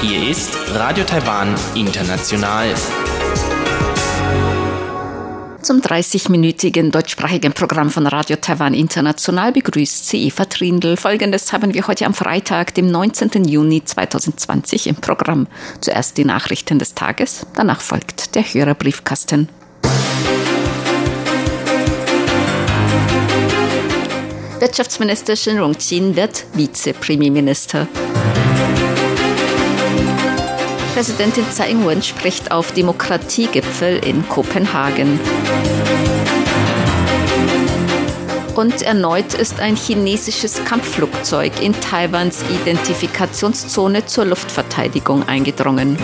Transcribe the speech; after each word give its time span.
Hier 0.00 0.30
ist 0.30 0.56
Radio 0.72 1.02
Taiwan 1.02 1.56
International. 1.74 2.72
Zum 5.62 5.80
30-minütigen 5.80 6.92
deutschsprachigen 6.92 7.52
Programm 7.52 7.90
von 7.90 8.06
Radio 8.06 8.36
Taiwan 8.36 8.72
International 8.72 9.50
begrüßt 9.50 10.06
sie 10.06 10.28
Eva 10.28 10.44
Trindl. 10.44 10.96
Folgendes 10.96 11.52
haben 11.52 11.74
wir 11.74 11.88
heute 11.88 12.06
am 12.06 12.14
Freitag, 12.14 12.74
dem 12.74 12.86
19. 12.86 13.48
Juni 13.48 13.84
2020 13.84 14.86
im 14.86 14.94
Programm. 14.94 15.48
Zuerst 15.80 16.18
die 16.18 16.24
Nachrichten 16.24 16.78
des 16.78 16.94
Tages, 16.94 17.44
danach 17.56 17.80
folgt 17.80 18.36
der 18.36 18.44
Hörerbriefkasten. 18.44 19.48
Wirtschaftsminister 24.70 25.34
Shen 25.34 25.58
Rongqin 25.58 26.14
wird 26.14 26.44
Vizepremierminister. 26.54 27.88
Präsidentin 30.94 31.44
Tsai 31.50 31.70
Ing-wen 31.70 32.00
spricht 32.00 32.52
auf 32.52 32.70
Demokratiegipfel 32.70 33.98
in 34.06 34.28
Kopenhagen. 34.28 35.18
Und 38.54 38.82
erneut 38.82 39.34
ist 39.34 39.58
ein 39.58 39.74
chinesisches 39.74 40.64
Kampfflugzeug 40.64 41.60
in 41.60 41.72
Taiwans 41.80 42.44
Identifikationszone 42.62 44.06
zur 44.06 44.26
Luftverteidigung 44.26 45.26
eingedrungen. 45.26 45.98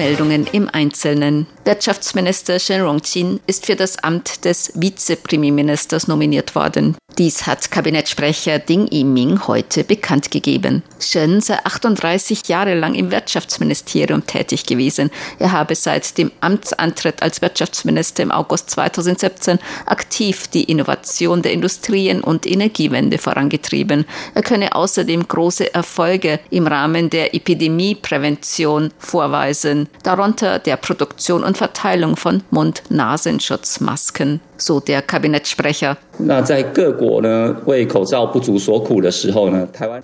Meldungen 0.00 0.46
im 0.50 0.66
Einzelnen. 0.72 1.46
Wirtschaftsminister 1.66 2.58
Shen 2.58 2.80
Rongqin 2.80 3.38
ist 3.46 3.66
für 3.66 3.76
das 3.76 3.98
Amt 3.98 4.46
des 4.46 4.72
Vizepremierministers 4.74 6.08
nominiert 6.08 6.54
worden. 6.54 6.96
Dies 7.18 7.46
hat 7.46 7.70
Kabinettsprecher 7.70 8.58
Ding 8.58 8.88
Yiming 8.90 9.46
heute 9.46 9.84
bekannt 9.84 10.30
gegeben. 10.30 10.82
Shen 11.00 11.42
sei 11.42 11.58
38 11.64 12.48
Jahre 12.48 12.74
lang 12.74 12.94
im 12.94 13.10
Wirtschaftsministerium 13.10 14.24
tätig 14.24 14.64
gewesen. 14.64 15.10
Er 15.38 15.52
habe 15.52 15.74
seit 15.74 16.16
dem 16.16 16.32
Amtsantritt 16.40 17.20
als 17.20 17.42
Wirtschaftsminister 17.42 18.22
im 18.22 18.30
August 18.30 18.70
2017 18.70 19.58
aktiv 19.84 20.48
die 20.48 20.64
Innovation 20.64 21.42
der 21.42 21.52
Industrien 21.52 22.22
und 22.22 22.46
Energiewende 22.46 23.18
vorangetrieben. 23.18 24.06
Er 24.34 24.42
könne 24.42 24.74
außerdem 24.74 25.28
große 25.28 25.74
Erfolge 25.74 26.40
im 26.48 26.66
Rahmen 26.66 27.10
der 27.10 27.34
Epidemieprävention 27.34 28.94
vorweisen, 28.98 29.89
darunter 30.02 30.58
der 30.58 30.76
Produktion 30.76 31.44
und 31.44 31.58
Verteilung 31.58 32.16
von 32.16 32.42
Mund-Nasenschutzmasken 32.50 34.40
so 34.62 34.80
der 34.80 35.02
Kabinettssprecher. 35.02 35.96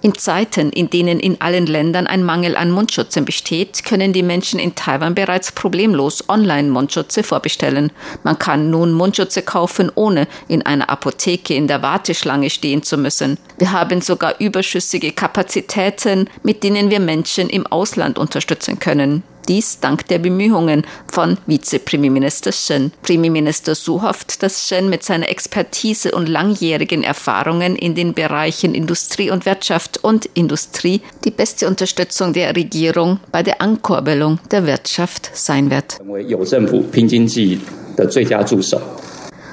In 0.03 0.14
Zeiten, 0.14 0.70
in 0.70 0.91
denen 0.91 1.20
in 1.20 1.41
allen 1.41 1.67
Ländern 1.67 2.07
ein 2.07 2.25
Mangel 2.25 2.57
an 2.57 2.70
Mundschützen 2.70 3.25
besteht, 3.25 3.84
können 3.84 4.12
die 4.12 4.23
Menschen 4.23 4.59
in 4.59 4.75
Taiwan 4.75 5.14
bereits 5.14 5.53
problemlos 5.53 6.29
Online-Mundschütze 6.29 7.23
vorbestellen. 7.23 7.92
Man 8.23 8.39
kann 8.39 8.70
nun 8.70 8.92
Mundschütze 8.92 9.42
kaufen, 9.42 9.92
ohne 9.95 10.27
in 10.48 10.64
einer 10.64 10.89
Apotheke 10.89 11.55
in 11.55 11.67
der 11.67 11.83
Warteschlange 11.83 12.51
stehen 12.51 12.83
zu 12.83 12.97
müssen. 12.97 13.37
Wir 13.59 13.73
haben 13.73 14.01
sogar 14.01 14.41
überschüssige 14.41 15.12
Kapazitäten, 15.12 16.31
mit 16.42 16.62
denen 16.62 16.91
wir 16.91 17.01
Menschen 17.01 17.51
im 17.51 17.67
Ausland 17.67 18.19
unterstützen 18.19 18.79
können. 18.79 19.23
Dies 19.48 19.78
dank 19.80 20.06
der 20.08 20.19
Bemühungen 20.19 20.84
von 21.06 21.39
Vizepremierminister 21.47 22.50
Shen. 22.52 22.92
Premierminister 23.02 23.75
Su 23.75 24.02
hofft, 24.02 24.42
dass 24.42 24.66
Shen 24.66 24.89
mit 24.89 25.05
seiner 25.05 25.28
Expertise 25.28 26.12
und 26.12 26.28
langjährigen 26.28 27.05
Erfahrungen 27.05 27.77
in 27.77 27.94
den 27.94 28.12
Bereichen 28.12 28.74
Industrie 28.74 29.30
und 29.30 29.47
Wirtschaft 29.47 30.02
und 30.02 30.27
Industrie 30.34 31.00
die 31.24 31.30
beste 31.30 31.69
Unterstützung 31.69 32.33
der 32.33 32.57
Regierung 32.57 33.20
bei 33.30 33.42
der 33.42 33.61
Ankurbelung 33.61 34.40
der 34.51 34.67
Wirtschaft 34.67 35.30
sein 35.34 35.70
wird. 35.70 35.98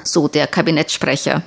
So 0.04 0.28
der 0.28 0.46
Kabinettssprecher. 0.46 1.42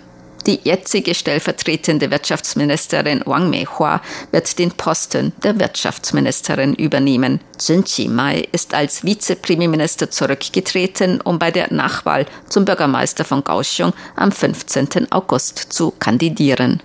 Die 0.47 0.62
jetzige 0.63 1.13
stellvertretende 1.13 2.09
Wirtschaftsministerin 2.09 3.22
Wang 3.25 3.50
Meihua 3.50 4.02
wird 4.31 4.58
den 4.58 4.72
Posten 4.72 5.34
der 5.44 5.59
Wirtschaftsministerin 5.59 6.74
übernehmen. 6.74 7.41
Zhen 7.58 7.84
Qimai 7.84 8.47
ist 8.53 8.74
als 8.74 9.03
Vizepremierminister 9.03 10.09
zurückgetreten, 10.09 11.19
um 11.19 11.38
bei 11.38 11.52
der 11.52 11.74
Nachwahl 11.74 12.25
zum 12.47 12.63
Bürgermeister 12.63 13.25
von 13.25 13.44
Kaohsiung 13.44 13.91
am 14.16 14.31
15. 14.31 15.12
August 15.12 15.58
zu 15.58 15.91
kandidieren. 16.00 16.81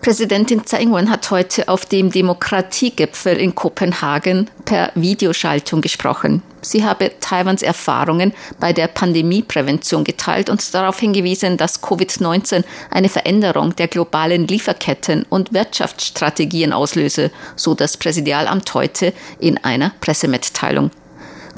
Präsidentin 0.00 0.64
Tsai 0.64 0.82
Ing-wen 0.82 1.10
hat 1.10 1.30
heute 1.30 1.68
auf 1.68 1.84
dem 1.84 2.10
Demokratiegipfel 2.10 3.36
in 3.36 3.54
Kopenhagen 3.54 4.48
per 4.64 4.92
Videoschaltung 4.94 5.80
gesprochen. 5.80 6.42
Sie 6.60 6.84
habe 6.84 7.10
Taiwans 7.20 7.62
Erfahrungen 7.62 8.32
bei 8.60 8.72
der 8.72 8.86
Pandemieprävention 8.86 10.04
geteilt 10.04 10.50
und 10.50 10.72
darauf 10.72 11.00
hingewiesen, 11.00 11.56
dass 11.56 11.82
Covid-19 11.82 12.64
eine 12.90 13.08
Veränderung 13.08 13.74
der 13.74 13.88
globalen 13.88 14.46
Lieferketten 14.46 15.26
und 15.28 15.52
Wirtschaftsstrategien 15.52 16.72
auslöse, 16.72 17.30
so 17.56 17.74
das 17.74 17.96
Präsidialamt 17.96 18.72
heute 18.74 19.12
in 19.40 19.58
einer 19.58 19.92
Pressemitteilung. 20.00 20.90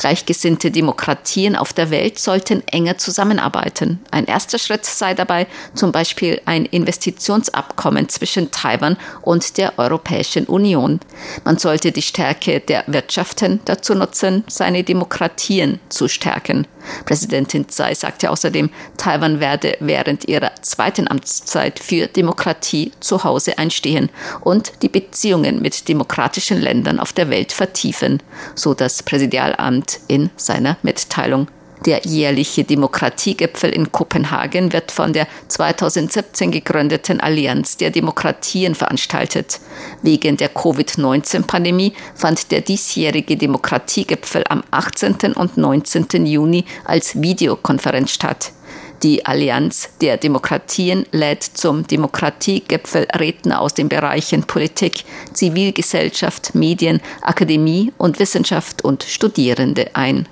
Gleichgesinnte 0.00 0.70
Demokratien 0.70 1.54
auf 1.54 1.74
der 1.74 1.90
Welt 1.90 2.18
sollten 2.18 2.66
enger 2.68 2.96
zusammenarbeiten. 2.96 4.00
Ein 4.10 4.24
erster 4.24 4.58
Schritt 4.58 4.86
sei 4.86 5.12
dabei 5.12 5.46
zum 5.74 5.92
Beispiel 5.92 6.40
ein 6.46 6.64
Investitionsabkommen 6.64 8.08
zwischen 8.08 8.50
Taiwan 8.50 8.96
und 9.20 9.58
der 9.58 9.78
Europäischen 9.78 10.46
Union. 10.46 11.00
Man 11.44 11.58
sollte 11.58 11.92
die 11.92 12.00
Stärke 12.00 12.60
der 12.60 12.84
Wirtschaften 12.86 13.60
dazu 13.66 13.94
nutzen, 13.94 14.42
seine 14.48 14.84
Demokratien 14.84 15.80
zu 15.90 16.08
stärken. 16.08 16.66
Präsidentin 17.04 17.68
Tsai 17.68 17.94
sagte 17.94 18.30
außerdem, 18.30 18.70
Taiwan 18.96 19.38
werde 19.38 19.76
während 19.80 20.26
ihrer 20.26 20.52
zweiten 20.62 21.08
Amtszeit 21.08 21.78
für 21.78 22.06
Demokratie 22.06 22.92
zu 23.00 23.22
Hause 23.22 23.58
einstehen 23.58 24.08
und 24.40 24.72
die 24.80 24.88
Beziehungen 24.88 25.60
mit 25.60 25.88
demokratischen 25.88 26.58
Ländern 26.58 26.98
auf 26.98 27.12
der 27.12 27.28
Welt 27.28 27.52
vertiefen, 27.52 28.22
so 28.54 28.72
das 28.72 29.02
Präsidialamt 29.02 29.89
in 30.08 30.30
seiner 30.36 30.76
Mitteilung. 30.82 31.48
Der 31.86 32.02
jährliche 32.04 32.64
Demokratiegipfel 32.64 33.70
in 33.70 33.90
Kopenhagen 33.90 34.74
wird 34.74 34.92
von 34.92 35.14
der 35.14 35.26
2017 35.48 36.50
gegründeten 36.50 37.20
Allianz 37.20 37.78
der 37.78 37.90
Demokratien 37.90 38.74
veranstaltet. 38.74 39.60
Wegen 40.02 40.36
der 40.36 40.50
Covid-19-Pandemie 40.50 41.94
fand 42.14 42.50
der 42.50 42.60
diesjährige 42.60 43.38
Demokratiegipfel 43.38 44.44
am 44.50 44.62
18. 44.70 45.32
und 45.34 45.56
19. 45.56 46.26
Juni 46.26 46.66
als 46.84 47.20
Videokonferenz 47.22 48.10
statt. 48.10 48.52
Die 49.02 49.24
Allianz 49.24 49.88
der 50.02 50.18
Demokratien 50.18 51.06
lädt 51.10 51.42
zum 51.42 51.86
Demokratiegipfel 51.86 53.06
Redner 53.18 53.62
aus 53.62 53.72
den 53.72 53.88
Bereichen 53.88 54.42
Politik, 54.42 55.04
Zivilgesellschaft, 55.32 56.54
Medien, 56.54 57.00
Akademie 57.22 57.92
und 57.96 58.18
Wissenschaft 58.18 58.84
und 58.84 59.02
Studierende 59.02 59.90
ein. 59.94 60.28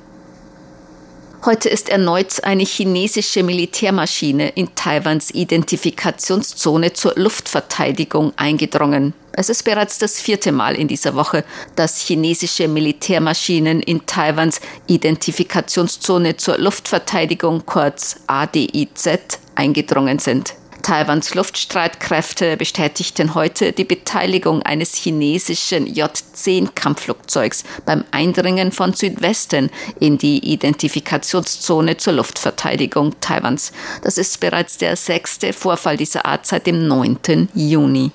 Heute 1.47 1.71
ist 1.71 1.89
erneut 1.89 2.45
eine 2.45 2.65
chinesische 2.65 3.43
Militärmaschine 3.43 4.51
in 4.51 4.75
Taiwans 4.75 5.31
Identifikationszone 5.31 6.93
zur 6.93 7.15
Luftverteidigung 7.17 8.35
eingedrungen. 8.37 9.15
Es 9.39 9.49
ist 9.49 9.63
bereits 9.63 9.99
das 9.99 10.19
vierte 10.21 10.51
Mal 10.51 10.75
in 10.75 10.89
dieser 10.89 11.15
Woche, 11.15 11.45
dass 11.77 12.01
chinesische 12.01 12.67
Militärmaschinen 12.67 13.81
in 13.81 14.05
Taiwans 14.05 14.61
Identifikationszone 14.89 16.37
zur 16.37 16.59
Luftverteidigung 16.59 17.65
kurz 17.65 18.17
ADIZ 18.27 19.39
eingedrungen 19.55 20.19
sind. 20.19 20.55
Taiwans 20.83 21.37
Luftstreitkräfte 21.37 22.57
bestätigten 22.57 23.37
heute 23.37 23.71
die 23.71 23.85
Beteiligung 23.85 24.63
eines 24.63 24.97
chinesischen 24.97 25.87
J-10-Kampfflugzeugs 25.87 27.63
beim 27.87 28.03
Eindringen 28.11 28.73
von 28.73 28.93
Südwesten 28.93 29.71
in 30.01 30.19
die 30.19 30.53
Identifikationszone 30.53 31.97
zur 31.97 32.15
Luftverteidigung 32.15 33.15
Taiwans. 33.21 33.71
Das 34.03 34.19
ist 34.19 34.41
bereits 34.41 34.79
der 34.79 34.97
sechste 34.97 35.53
Vorfall 35.53 35.97
dieser 35.97 36.27
Art 36.27 36.45
seit 36.45 36.67
dem 36.67 36.89
9. 36.89 37.51
Juni. 37.55 38.11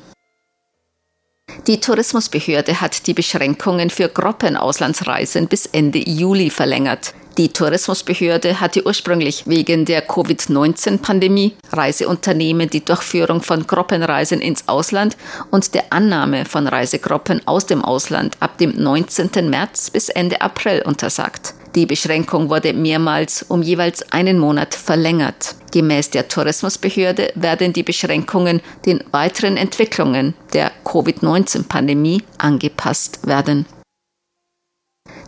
Die 1.67 1.79
Tourismusbehörde 1.79 2.81
hat 2.81 3.07
die 3.07 3.13
Beschränkungen 3.13 3.89
für 3.89 4.09
Gruppenauslandsreisen 4.09 5.47
bis 5.47 5.65
Ende 5.67 5.99
Juli 5.99 6.49
verlängert. 6.49 7.13
Die 7.37 7.49
Tourismusbehörde 7.49 8.59
hatte 8.59 8.85
ursprünglich 8.85 9.47
wegen 9.47 9.85
der 9.85 10.01
Covid-19-Pandemie 10.01 11.53
Reiseunternehmen 11.71 12.69
die 12.69 12.83
Durchführung 12.83 13.41
von 13.41 13.65
Gruppenreisen 13.65 14.41
ins 14.41 14.67
Ausland 14.67 15.15
und 15.51 15.73
der 15.73 15.85
Annahme 15.91 16.43
von 16.43 16.67
Reisegruppen 16.67 17.41
aus 17.47 17.65
dem 17.65 17.81
Ausland 17.81 18.35
ab 18.41 18.57
dem 18.57 18.75
19. 18.75 19.49
März 19.49 19.89
bis 19.89 20.09
Ende 20.09 20.41
April 20.41 20.81
untersagt. 20.85 21.53
Die 21.75 21.87
Beschränkung 21.87 22.49
wurde 22.49 22.71
mehrmals 22.73 23.41
um 23.41 23.63
jeweils 23.63 24.11
einen 24.11 24.37
Monat 24.37 24.75
verlängert. 24.75 25.55
Gemäß 25.71 26.11
der 26.11 26.27
Tourismusbehörde 26.27 27.31
werden 27.33 27.73
die 27.73 27.81
Beschränkungen 27.81 28.61
den 28.85 29.03
weiteren 29.11 29.57
Entwicklungen 29.57 30.35
der 30.53 30.71
Covid-19-Pandemie 30.83 32.21
angepasst 32.37 33.25
werden. 33.25 33.65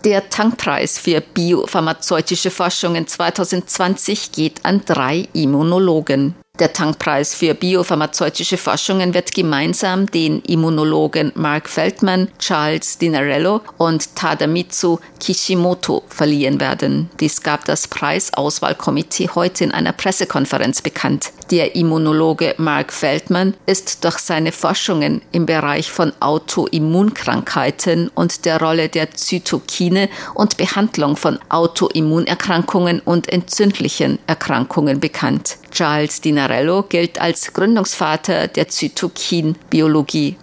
Der 0.03 0.29
Tankpreis 0.29 0.99
für 0.99 1.19
biopharmazeutische 1.19 2.51
Forschungen 2.51 3.07
2020 3.07 4.31
geht 4.31 4.63
an 4.63 4.83
drei 4.85 5.27
Immunologen. 5.33 6.35
Der 6.59 6.71
Tankpreis 6.71 7.35
für 7.35 7.53
biopharmazeutische 7.53 8.55
Forschungen 8.55 9.13
wird 9.13 9.33
gemeinsam 9.33 10.05
den 10.05 10.39
Immunologen 10.39 11.33
Mark 11.35 11.67
Feldman, 11.67 12.29
Charles 12.39 12.97
Dinarello 12.97 13.59
und 13.77 14.15
Tadamitsu 14.15 14.99
Kishimoto 15.19 16.03
verliehen 16.07 16.61
werden. 16.61 17.09
Dies 17.19 17.43
gab 17.43 17.65
das 17.65 17.89
Preisauswahlkomitee 17.89 19.31
heute 19.35 19.65
in 19.65 19.71
einer 19.71 19.91
Pressekonferenz 19.91 20.81
bekannt. 20.81 21.33
Der 21.51 21.75
Immunologe 21.75 22.55
Mark 22.57 22.93
Feldman 22.93 23.53
ist 23.65 24.05
durch 24.05 24.19
seine 24.19 24.53
Forschungen 24.53 25.21
im 25.33 25.45
Bereich 25.45 25.91
von 25.91 26.13
Autoimmunkrankheiten 26.21 28.07
und 28.15 28.45
der 28.45 28.61
Rolle 28.61 28.87
der 28.87 29.11
Zytokine 29.11 30.07
und 30.33 30.55
Behandlung 30.55 31.17
von 31.17 31.37
Autoimmunerkrankungen 31.49 33.01
und 33.01 33.27
entzündlichen 33.27 34.19
Erkrankungen 34.25 35.01
bekannt. 35.01 35.57
Charles 35.71 36.21
Dinarello 36.21 36.44
gilt 36.83 37.19
als 37.19 37.53
Gründungsvater 37.53 38.47
der 38.47 38.67
Zytokinbiologie. 38.67 40.37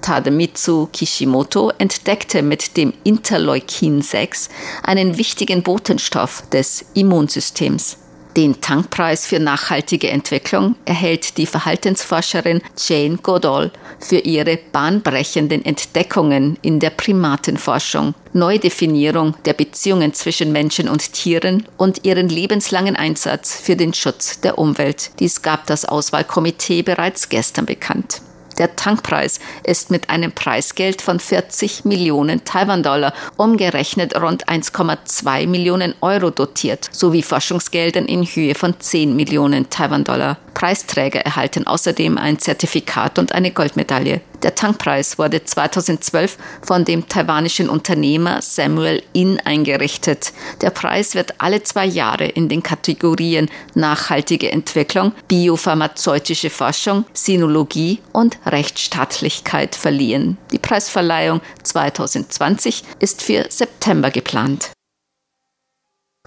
Tademitsu 0.00 0.88
Kishimoto 0.92 1.72
entdeckte 1.78 2.42
mit 2.42 2.76
dem 2.76 2.92
Interleukin 3.04 4.02
6 4.02 4.48
einen 4.82 5.18
wichtigen 5.18 5.62
Botenstoff 5.62 6.42
des 6.50 6.86
Immunsystems. 6.94 7.99
Den 8.36 8.60
Tankpreis 8.60 9.26
für 9.26 9.40
nachhaltige 9.40 10.08
Entwicklung 10.08 10.76
erhält 10.84 11.36
die 11.36 11.46
Verhaltensforscherin 11.46 12.62
Jane 12.78 13.16
Goodall 13.16 13.72
für 13.98 14.18
ihre 14.18 14.56
bahnbrechenden 14.56 15.64
Entdeckungen 15.64 16.56
in 16.62 16.78
der 16.78 16.90
Primatenforschung, 16.90 18.14
Neudefinierung 18.32 19.34
der 19.44 19.54
Beziehungen 19.54 20.14
zwischen 20.14 20.52
Menschen 20.52 20.88
und 20.88 21.12
Tieren 21.12 21.66
und 21.76 22.04
ihren 22.04 22.28
lebenslangen 22.28 22.94
Einsatz 22.94 23.60
für 23.60 23.74
den 23.74 23.94
Schutz 23.94 24.40
der 24.40 24.58
Umwelt. 24.58 25.10
Dies 25.18 25.42
gab 25.42 25.66
das 25.66 25.84
Auswahlkomitee 25.84 26.82
bereits 26.82 27.28
gestern 27.28 27.66
bekannt. 27.66 28.22
Der 28.58 28.76
Tankpreis 28.76 29.40
ist 29.64 29.90
mit 29.90 30.10
einem 30.10 30.32
Preisgeld 30.32 31.02
von 31.02 31.20
40 31.20 31.84
Millionen 31.84 32.44
Taiwan-Dollar, 32.44 33.12
umgerechnet 33.36 34.20
rund 34.20 34.48
1,2 34.48 35.46
Millionen 35.46 35.94
Euro 36.00 36.30
dotiert, 36.30 36.88
sowie 36.92 37.22
Forschungsgeldern 37.22 38.06
in 38.06 38.24
Höhe 38.24 38.54
von 38.54 38.78
10 38.78 39.16
Millionen 39.16 39.70
Taiwan-Dollar. 39.70 40.38
Preisträger 40.54 41.20
erhalten 41.20 41.66
außerdem 41.66 42.18
ein 42.18 42.38
Zertifikat 42.38 43.18
und 43.18 43.32
eine 43.32 43.50
Goldmedaille. 43.50 44.20
Der 44.42 44.54
Tankpreis 44.54 45.18
wurde 45.18 45.44
2012 45.44 46.38
von 46.62 46.84
dem 46.84 47.08
taiwanischen 47.08 47.68
Unternehmer 47.68 48.40
Samuel 48.40 49.02
In 49.12 49.38
eingerichtet. 49.40 50.32
Der 50.62 50.70
Preis 50.70 51.14
wird 51.14 51.34
alle 51.38 51.62
zwei 51.62 51.84
Jahre 51.84 52.26
in 52.26 52.48
den 52.48 52.62
Kategorien 52.62 53.50
nachhaltige 53.74 54.50
Entwicklung, 54.50 55.12
biopharmazeutische 55.28 56.50
Forschung, 56.50 57.04
Sinologie 57.12 58.00
und 58.12 58.38
Rechtsstaatlichkeit 58.46 59.74
verliehen. 59.74 60.38
Die 60.52 60.58
Preisverleihung 60.58 61.40
2020 61.62 62.84
ist 62.98 63.22
für 63.22 63.46
September 63.50 64.10
geplant. 64.10 64.70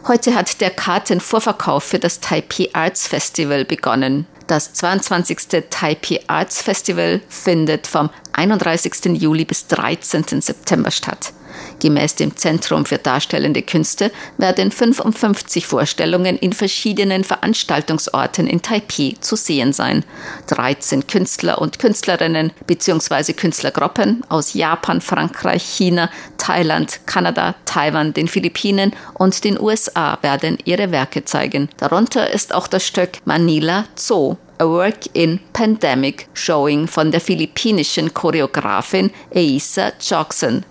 Heute 0.05 0.35
hat 0.35 0.59
der 0.59 0.69
Kartenvorverkauf 0.69 1.85
für 1.85 1.99
das 1.99 2.19
Taipei 2.19 2.69
Arts 2.73 3.07
Festival 3.07 3.63
begonnen. 3.63 4.27
Das 4.47 4.73
22. 4.73 5.37
Taipei 5.69 6.19
Arts 6.27 6.61
Festival 6.61 7.21
findet 7.29 7.87
vom 7.87 8.09
31. 8.33 9.05
Juli 9.21 9.45
bis 9.45 9.67
13. 9.67 10.41
September 10.41 10.91
statt. 10.91 11.33
Gemäß 11.83 12.15
dem 12.15 12.37
Zentrum 12.37 12.85
für 12.85 12.97
Darstellende 12.97 13.61
Künste 13.61 14.09
werden 14.37 14.71
55 14.71 15.67
Vorstellungen 15.67 16.37
in 16.37 16.53
verschiedenen 16.53 17.25
Veranstaltungsorten 17.25 18.47
in 18.47 18.61
Taipei 18.61 19.17
zu 19.19 19.35
sehen 19.35 19.73
sein. 19.73 20.05
13 20.47 21.07
Künstler 21.07 21.59
und 21.59 21.79
Künstlerinnen 21.79 22.53
bzw. 22.67 23.33
Künstlergruppen 23.33 24.23
aus 24.29 24.53
Japan, 24.53 25.01
Frankreich, 25.01 25.61
China, 25.61 26.09
Thailand, 26.37 27.01
Kanada, 27.05 27.55
Taiwan, 27.65 28.13
den 28.13 28.29
Philippinen 28.29 28.93
und 29.15 29.43
den 29.43 29.59
USA 29.59 30.17
werden 30.21 30.59
ihre 30.63 30.91
Werke 30.91 31.25
zeigen. 31.25 31.67
Darunter 31.75 32.31
ist 32.31 32.55
auch 32.55 32.67
das 32.67 32.87
Stück 32.87 33.09
Manila 33.25 33.83
Zoo 33.95 34.37
A 34.57 34.65
Work 34.65 35.09
in 35.11 35.41
Pandemic 35.51 36.29
Showing 36.33 36.87
von 36.87 37.11
der 37.11 37.19
philippinischen 37.19 38.13
Choreografin 38.13 39.11
Eisa 39.35 39.91
Jackson. 39.99 40.63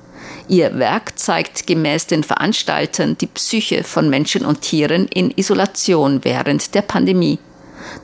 Ihr 0.48 0.78
Werk 0.78 1.18
zeigt 1.18 1.66
gemäß 1.66 2.06
den 2.06 2.24
Veranstaltern 2.24 3.16
die 3.18 3.26
Psyche 3.26 3.84
von 3.84 4.10
Menschen 4.10 4.44
und 4.44 4.60
Tieren 4.60 5.06
in 5.08 5.30
Isolation 5.30 6.24
während 6.24 6.74
der 6.74 6.82
Pandemie. 6.82 7.38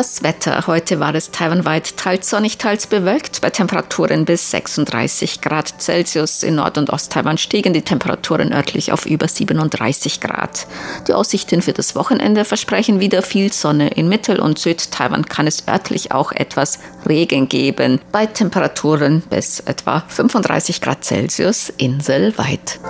Das 0.00 0.22
Wetter. 0.22 0.66
Heute 0.66 0.98
war 0.98 1.14
es 1.14 1.30
taiwanweit 1.30 1.98
teils 1.98 2.30
sonnig, 2.30 2.56
teils 2.56 2.86
bewölkt, 2.86 3.42
bei 3.42 3.50
Temperaturen 3.50 4.24
bis 4.24 4.50
36 4.50 5.42
Grad 5.42 5.74
Celsius. 5.78 6.42
In 6.42 6.54
Nord- 6.54 6.78
und 6.78 6.88
Osttaiwan 6.88 7.36
stiegen 7.36 7.74
die 7.74 7.82
Temperaturen 7.82 8.50
örtlich 8.50 8.92
auf 8.92 9.04
über 9.04 9.28
37 9.28 10.22
Grad. 10.22 10.66
Die 11.06 11.12
Aussichten 11.12 11.60
für 11.60 11.74
das 11.74 11.94
Wochenende 11.96 12.46
versprechen 12.46 12.98
wieder 12.98 13.20
viel 13.20 13.52
Sonne. 13.52 13.88
In 13.88 14.08
Mittel- 14.08 14.40
und 14.40 14.58
Südtaiwan 14.58 15.26
kann 15.26 15.46
es 15.46 15.68
örtlich 15.68 16.12
auch 16.12 16.32
etwas 16.32 16.78
Regen 17.06 17.50
geben, 17.50 18.00
bei 18.10 18.24
Temperaturen 18.24 19.20
bis 19.28 19.60
etwa 19.60 20.02
35 20.08 20.80
Grad 20.80 21.04
Celsius 21.04 21.70
inselweit. 21.76 22.80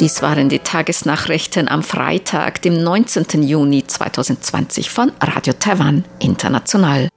Dies 0.00 0.20
waren 0.20 0.50
die 0.50 0.58
Tagesnachrichten 0.58 1.68
am 1.68 1.82
Freitag, 1.82 2.60
dem 2.60 2.82
19. 2.82 3.42
Juni 3.42 3.86
2020 3.86 4.90
von 4.90 5.10
Radio 5.22 5.54
Taiwan 5.54 6.04
International. 6.18 7.08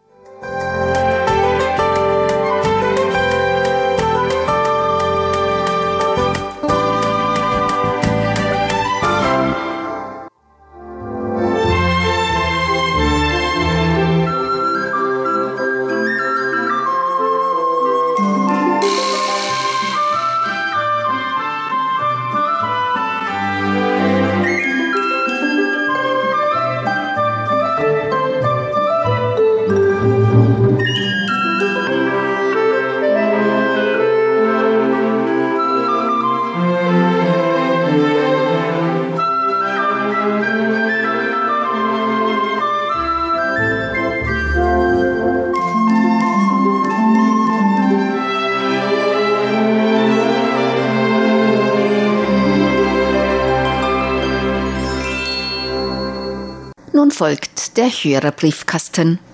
Folgt 57.92 59.29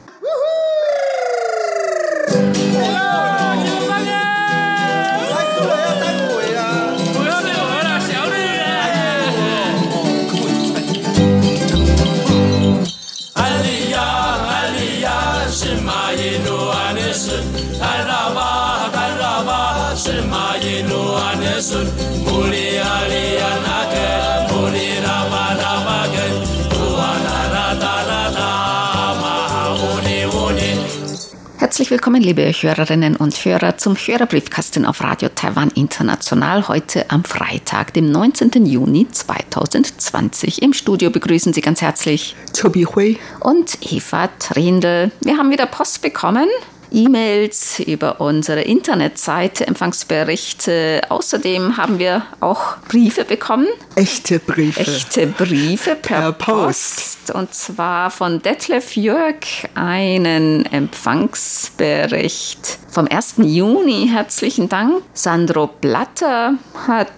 Herzlich 31.86 32.00
willkommen, 32.00 32.24
liebe 32.24 32.42
Hörerinnen 32.52 33.16
und 33.16 33.46
Hörer, 33.46 33.78
zum 33.78 33.96
Hörerbriefkasten 33.96 34.88
auf 34.88 35.04
Radio 35.04 35.30
Taiwan 35.30 35.70
International 35.70 36.68
heute 36.68 37.12
am 37.12 37.24
Freitag, 37.24 37.94
dem 37.94 38.12
19. 38.12 38.66
Juni 38.66 39.08
2020. 39.12 40.64
Im 40.64 40.74
Studio 40.74 41.12
begrüßen 41.12 41.54
Sie 41.54 41.62
ganz 41.62 41.84
herzlich 41.84 42.36
Chobi 42.60 42.86
Hui 42.86 43.20
und 43.40 43.78
Eva 43.94 44.30
Trindl. 44.40 45.12
Wir 45.22 45.38
haben 45.38 45.52
wieder 45.52 45.68
Post 45.68 46.02
bekommen 46.02 46.48
E-Mails, 46.96 47.80
über 47.80 48.22
unsere 48.22 48.62
Internetseite, 48.62 49.68
Empfangsberichte. 49.68 51.02
Außerdem 51.10 51.78
haben 51.78 52.00
wir 52.00 52.24
auch 52.40 52.78
Briefe 52.88 53.26
bekommen. 53.26 53.68
Echte 53.96 54.40
Briefe. 54.40 54.80
Echte 54.80 55.28
Briefe 55.28 55.96
per, 55.96 56.32
per 56.32 56.34
Post. 56.34 57.26
Post. 57.26 57.36
Und 57.36 57.54
zwar 57.54 58.10
von 58.12 58.42
Detlef 58.42 58.96
Jörg 58.96 59.36
einen 59.74 60.66
Empfangsbericht 60.66 62.80
vom 62.90 63.10
1. 63.10 63.36
Juni. 63.40 64.08
Herzlichen 64.10 64.70
Dank. 64.70 65.04
Sandro 65.14 65.68
Blatter 65.68 66.54
hat 66.88 67.10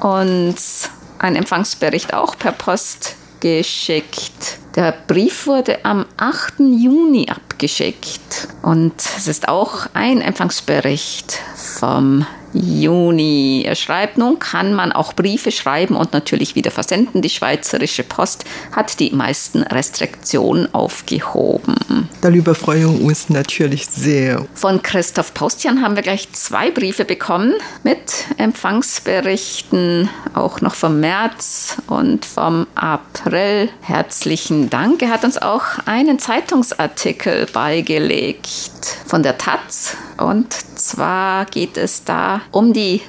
uns 0.00 0.90
einen 1.18 1.36
Empfangsbericht 1.36 2.12
auch 2.12 2.36
per 2.38 2.52
Post 2.52 3.16
geschickt. 3.40 4.58
Der 4.78 4.94
Brief 5.08 5.48
wurde 5.48 5.84
am 5.84 6.06
8. 6.18 6.60
Juni 6.60 7.26
abgeschickt 7.28 8.46
und 8.62 8.94
es 8.96 9.26
ist 9.26 9.48
auch 9.48 9.88
ein 9.92 10.20
Empfangsbericht 10.20 11.40
vom 11.56 12.24
Juni. 12.52 13.62
Er 13.66 13.74
schreibt, 13.74 14.18
nun 14.18 14.38
kann 14.38 14.74
man 14.74 14.92
auch 14.92 15.12
Briefe 15.12 15.50
schreiben 15.50 15.96
und 15.96 16.12
natürlich 16.12 16.54
wieder 16.54 16.70
versenden. 16.70 17.22
Die 17.22 17.30
Schweizerische 17.30 18.04
Post 18.04 18.44
hat 18.74 19.00
die 19.00 19.10
meisten 19.10 19.62
Restriktionen 19.62 20.72
aufgehoben. 20.74 22.08
Darüber 22.20 22.54
freuen 22.54 22.98
wir 22.98 23.06
uns 23.06 23.28
natürlich 23.28 23.86
sehr. 23.86 24.46
Von 24.54 24.82
Christoph 24.82 25.34
Postian 25.34 25.82
haben 25.82 25.96
wir 25.96 26.02
gleich 26.02 26.32
zwei 26.32 26.70
Briefe 26.70 27.04
bekommen 27.04 27.54
mit 27.84 28.26
Empfangsberichten, 28.38 30.08
auch 30.34 30.60
noch 30.60 30.74
vom 30.74 31.00
März 31.00 31.76
und 31.86 32.24
vom 32.24 32.66
April. 32.74 33.68
Herzlichen 33.82 34.70
Dank. 34.70 35.02
Er 35.02 35.10
hat 35.10 35.24
uns 35.24 35.38
auch 35.38 35.62
einen 35.86 36.18
Zeitungsartikel 36.18 37.46
beigelegt 37.52 38.98
von 39.06 39.22
der 39.22 39.38
Taz 39.38 39.96
und 40.18 40.52
zwar 40.52 41.44
geht 41.46 41.76
es 41.76 42.04
da 42.04 42.42
um 42.50 42.72
die 42.72 43.00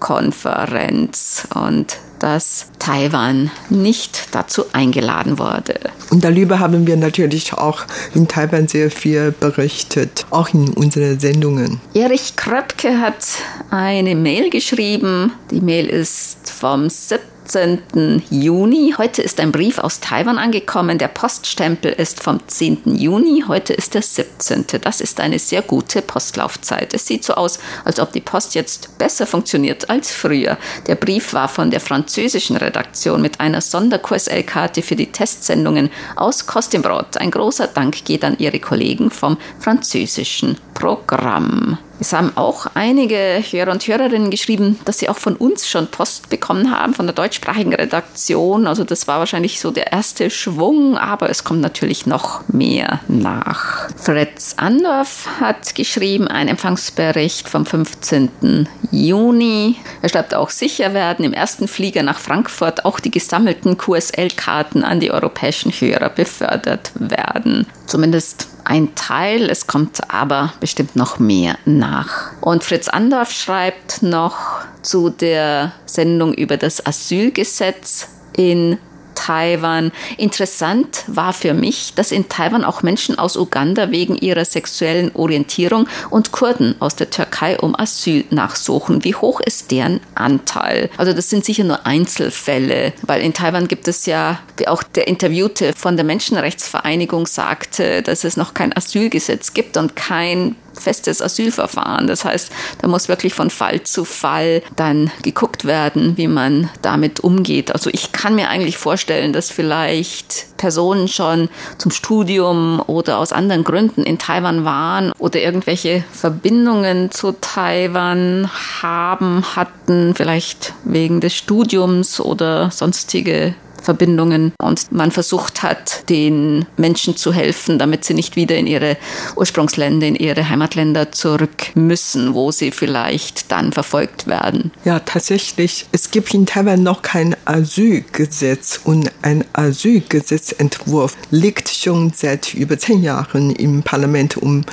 WHO-Konferenz 0.00 1.46
und 1.54 1.98
dass 2.18 2.66
Taiwan 2.78 3.50
nicht 3.70 4.28
dazu 4.32 4.64
eingeladen 4.72 5.38
wurde. 5.38 5.80
Und 6.10 6.22
darüber 6.22 6.58
haben 6.58 6.86
wir 6.86 6.96
natürlich 6.96 7.54
auch 7.54 7.84
in 8.14 8.28
Taiwan 8.28 8.68
sehr 8.68 8.90
viel 8.90 9.32
berichtet, 9.32 10.26
auch 10.30 10.52
in 10.52 10.68
unseren 10.74 11.18
Sendungen. 11.18 11.80
Erich 11.94 12.36
Kröpke 12.36 13.00
hat 13.00 13.26
eine 13.70 14.14
Mail 14.14 14.50
geschrieben. 14.50 15.32
Die 15.50 15.62
Mail 15.62 15.86
ist 15.86 16.50
vom 16.50 16.90
7. 16.90 17.20
14. 17.50 18.22
Juni. 18.30 18.94
Heute 18.96 19.22
ist 19.22 19.40
ein 19.40 19.50
Brief 19.50 19.78
aus 19.78 19.98
Taiwan 19.98 20.38
angekommen. 20.38 20.98
Der 20.98 21.08
Poststempel 21.08 21.92
ist 21.92 22.22
vom 22.22 22.38
10. 22.46 22.82
Juni. 22.96 23.44
Heute 23.48 23.72
ist 23.72 23.94
der 23.94 24.02
17. 24.02 24.66
Das 24.82 25.00
ist 25.00 25.18
eine 25.18 25.40
sehr 25.40 25.62
gute 25.62 26.00
Postlaufzeit. 26.00 26.94
Es 26.94 27.06
sieht 27.06 27.24
so 27.24 27.34
aus, 27.34 27.58
als 27.84 27.98
ob 27.98 28.12
die 28.12 28.20
Post 28.20 28.54
jetzt 28.54 28.96
besser 28.98 29.26
funktioniert 29.26 29.89
als 29.90 30.12
früher. 30.12 30.56
Der 30.86 30.94
Brief 30.94 31.34
war 31.34 31.48
von 31.48 31.70
der 31.70 31.80
französischen 31.80 32.56
Redaktion 32.56 33.20
mit 33.20 33.40
einer 33.40 33.60
Sonder-QSL-Karte 33.60 34.82
für 34.82 34.96
die 34.96 35.10
Testsendungen 35.10 35.90
aus 36.16 36.46
Kostimbrot. 36.46 37.16
Ein 37.16 37.32
großer 37.32 37.66
Dank 37.66 38.04
geht 38.04 38.24
an 38.24 38.38
Ihre 38.38 38.60
Kollegen 38.60 39.10
vom 39.10 39.36
französischen 39.58 40.56
Programm. 40.74 41.78
Es 42.00 42.14
haben 42.14 42.32
auch 42.34 42.66
einige 42.72 43.44
Hörer 43.50 43.72
und 43.72 43.86
Hörerinnen 43.86 44.30
geschrieben, 44.30 44.80
dass 44.86 44.98
sie 44.98 45.10
auch 45.10 45.18
von 45.18 45.36
uns 45.36 45.68
schon 45.68 45.88
Post 45.88 46.30
bekommen 46.30 46.70
haben, 46.70 46.94
von 46.94 47.06
der 47.06 47.14
deutschsprachigen 47.14 47.74
Redaktion. 47.74 48.66
Also 48.66 48.84
das 48.84 49.06
war 49.06 49.18
wahrscheinlich 49.18 49.60
so 49.60 49.70
der 49.70 49.92
erste 49.92 50.30
Schwung, 50.30 50.96
aber 50.96 51.28
es 51.28 51.44
kommt 51.44 51.60
natürlich 51.60 52.06
noch 52.06 52.48
mehr 52.48 53.00
nach. 53.06 53.90
Fritz 53.96 54.54
Andorf 54.56 55.28
hat 55.40 55.74
geschrieben, 55.74 56.26
ein 56.26 56.48
Empfangsbericht 56.48 57.50
vom 57.50 57.66
15. 57.66 58.66
Juni. 58.90 59.76
Er 60.00 60.08
schreibt 60.08 60.34
auch, 60.34 60.48
sicher 60.48 60.94
werden 60.94 61.26
im 61.26 61.34
ersten 61.34 61.68
Flieger 61.68 62.02
nach 62.02 62.18
Frankfurt 62.18 62.86
auch 62.86 62.98
die 62.98 63.10
gesammelten 63.10 63.76
QSL-Karten 63.76 64.84
an 64.84 65.00
die 65.00 65.10
europäischen 65.10 65.70
Hörer 65.70 66.08
befördert 66.08 66.92
werden. 66.94 67.66
Zumindest 67.84 68.48
ein 68.70 68.94
Teil, 68.94 69.50
es 69.50 69.66
kommt 69.66 70.12
aber 70.12 70.52
bestimmt 70.60 70.94
noch 70.94 71.18
mehr 71.18 71.58
nach. 71.64 72.30
Und 72.40 72.62
Fritz 72.62 72.86
Andorf 72.86 73.32
schreibt 73.32 74.00
noch 74.02 74.60
zu 74.82 75.10
der 75.10 75.72
Sendung 75.86 76.32
über 76.32 76.56
das 76.56 76.86
Asylgesetz 76.86 78.06
in 78.36 78.78
Taiwan. 79.20 79.92
Interessant 80.16 81.04
war 81.06 81.32
für 81.32 81.52
mich, 81.52 81.92
dass 81.94 82.10
in 82.10 82.28
Taiwan 82.28 82.64
auch 82.64 82.82
Menschen 82.82 83.18
aus 83.18 83.36
Uganda 83.36 83.90
wegen 83.90 84.16
ihrer 84.16 84.44
sexuellen 84.44 85.10
Orientierung 85.14 85.86
und 86.08 86.32
Kurden 86.32 86.74
aus 86.80 86.96
der 86.96 87.10
Türkei 87.10 87.58
um 87.58 87.78
Asyl 87.78 88.24
nachsuchen. 88.30 89.04
Wie 89.04 89.14
hoch 89.14 89.40
ist 89.40 89.70
deren 89.70 90.00
Anteil? 90.14 90.88
Also 90.96 91.12
das 91.12 91.28
sind 91.28 91.44
sicher 91.44 91.64
nur 91.64 91.86
Einzelfälle, 91.86 92.94
weil 93.02 93.20
in 93.20 93.34
Taiwan 93.34 93.68
gibt 93.68 93.88
es 93.88 94.06
ja, 94.06 94.40
wie 94.56 94.68
auch 94.68 94.82
der 94.82 95.06
Interviewte 95.06 95.74
von 95.74 95.96
der 95.96 96.04
Menschenrechtsvereinigung 96.06 97.26
sagte, 97.26 98.02
dass 98.02 98.24
es 98.24 98.38
noch 98.38 98.54
kein 98.54 98.74
Asylgesetz 98.74 99.52
gibt 99.52 99.76
und 99.76 99.96
kein 99.96 100.56
festes 100.74 101.22
Asylverfahren. 101.22 102.06
Das 102.06 102.24
heißt, 102.24 102.50
da 102.80 102.88
muss 102.88 103.08
wirklich 103.08 103.34
von 103.34 103.50
Fall 103.50 103.82
zu 103.82 104.04
Fall 104.04 104.62
dann 104.76 105.10
geguckt 105.22 105.64
werden, 105.64 106.16
wie 106.16 106.28
man 106.28 106.70
damit 106.82 107.20
umgeht. 107.20 107.72
Also 107.72 107.90
ich 107.92 108.12
kann 108.12 108.34
mir 108.34 108.48
eigentlich 108.48 108.76
vorstellen, 108.76 109.32
dass 109.32 109.50
vielleicht 109.50 110.56
Personen 110.56 111.08
schon 111.08 111.48
zum 111.78 111.90
Studium 111.90 112.82
oder 112.86 113.18
aus 113.18 113.32
anderen 113.32 113.64
Gründen 113.64 114.02
in 114.02 114.18
Taiwan 114.18 114.64
waren 114.64 115.12
oder 115.18 115.40
irgendwelche 115.40 116.04
Verbindungen 116.12 117.10
zu 117.10 117.32
Taiwan 117.32 118.50
haben, 118.82 119.44
hatten, 119.56 120.14
vielleicht 120.14 120.74
wegen 120.84 121.20
des 121.20 121.34
Studiums 121.34 122.20
oder 122.20 122.70
sonstige 122.70 123.54
Verbindungen 123.82 124.52
und 124.60 124.92
man 124.92 125.10
versucht 125.10 125.62
hat, 125.62 126.08
den 126.08 126.66
Menschen 126.76 127.16
zu 127.16 127.32
helfen, 127.32 127.78
damit 127.78 128.04
sie 128.04 128.14
nicht 128.14 128.36
wieder 128.36 128.56
in 128.56 128.66
ihre 128.66 128.96
Ursprungsländer, 129.36 130.06
in 130.06 130.16
ihre 130.16 130.48
Heimatländer 130.48 131.12
zurück 131.12 131.74
müssen, 131.74 132.34
wo 132.34 132.50
sie 132.52 132.70
vielleicht 132.70 133.50
dann 133.50 133.72
verfolgt 133.72 134.26
werden. 134.26 134.70
Ja, 134.84 135.00
tatsächlich. 135.00 135.86
Es 135.92 136.10
gibt 136.10 136.34
in 136.34 136.46
Taiwan 136.46 136.82
noch 136.82 137.02
kein 137.02 137.36
Asylgesetz 137.44 138.80
und 138.84 139.10
ein 139.22 139.44
Asylgesetzentwurf 139.52 141.16
liegt 141.30 141.68
schon 141.68 142.12
seit 142.14 142.54
über 142.54 142.78
zehn 142.78 143.02
Jahren 143.02 143.50
im 143.50 143.82
Parlament 143.82 144.36
und 144.36 144.66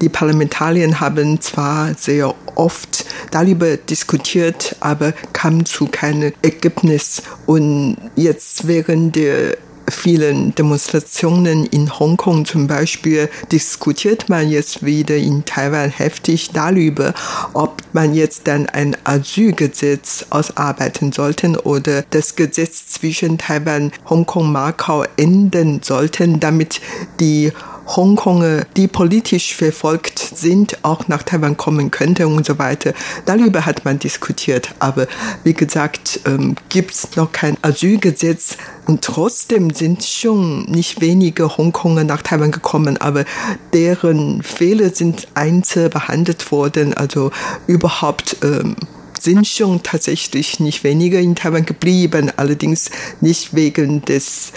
die 0.00 0.08
Parlamentarier 0.08 1.00
haben 1.00 1.40
zwar 1.40 1.94
sehr 1.94 2.34
oft 2.54 3.04
darüber 3.30 3.76
diskutiert, 3.76 4.76
aber 4.80 5.12
kam 5.32 5.64
zu 5.64 5.86
keinem 5.86 6.32
Ergebnis. 6.42 7.22
Und 7.46 7.96
jetzt 8.16 8.66
während 8.66 9.16
der 9.16 9.56
vielen 9.90 10.54
Demonstrationen 10.54 11.66
in 11.66 11.98
Hongkong 11.98 12.44
zum 12.44 12.66
Beispiel 12.66 13.28
diskutiert 13.52 14.28
man 14.28 14.48
jetzt 14.48 14.84
wieder 14.84 15.16
in 15.16 15.44
Taiwan 15.44 15.90
heftig 15.90 16.50
darüber, 16.52 17.14
ob 17.52 17.82
man 17.92 18.14
jetzt 18.14 18.46
dann 18.46 18.66
ein 18.66 18.96
Asylgesetz 19.04 20.26
ausarbeiten 20.30 21.12
sollte 21.12 21.64
oder 21.64 22.02
das 22.10 22.36
Gesetz 22.36 22.86
zwischen 22.88 23.38
Taiwan, 23.38 23.92
Hongkong, 24.08 24.50
Macau 24.50 25.04
ändern 25.16 25.80
sollten, 25.82 26.40
damit 26.40 26.80
die 27.20 27.52
Hongkonger, 27.86 28.64
die 28.76 28.88
politisch 28.88 29.54
verfolgt 29.54 30.18
sind, 30.18 30.78
auch 30.82 31.08
nach 31.08 31.22
Taiwan 31.22 31.56
kommen 31.56 31.90
könnten 31.90 32.26
und 32.26 32.46
so 32.46 32.58
weiter. 32.58 32.94
Darüber 33.26 33.66
hat 33.66 33.84
man 33.84 33.98
diskutiert. 33.98 34.74
Aber 34.78 35.06
wie 35.42 35.54
gesagt, 35.54 36.20
ähm, 36.26 36.56
gibt 36.68 36.92
es 36.92 37.16
noch 37.16 37.32
kein 37.32 37.56
Asylgesetz. 37.62 38.56
Und 38.86 39.02
trotzdem 39.02 39.70
sind 39.70 40.04
schon 40.04 40.64
nicht 40.64 41.00
wenige 41.00 41.56
Hongkonger 41.56 42.04
nach 42.04 42.22
Taiwan 42.22 42.50
gekommen, 42.50 42.98
aber 42.98 43.24
deren 43.72 44.42
Fehler 44.42 44.90
sind 44.90 45.28
einzeln 45.34 45.90
behandelt 45.90 46.50
worden. 46.52 46.94
Also 46.94 47.30
überhaupt 47.66 48.36
ähm, 48.42 48.76
sind 49.20 49.46
schon 49.46 49.82
tatsächlich 49.82 50.60
nicht 50.60 50.84
weniger 50.84 51.18
in 51.18 51.34
Taiwan 51.34 51.64
geblieben, 51.64 52.30
allerdings 52.36 52.90
nicht 53.20 53.54
wegen 53.54 54.02
des 54.02 54.52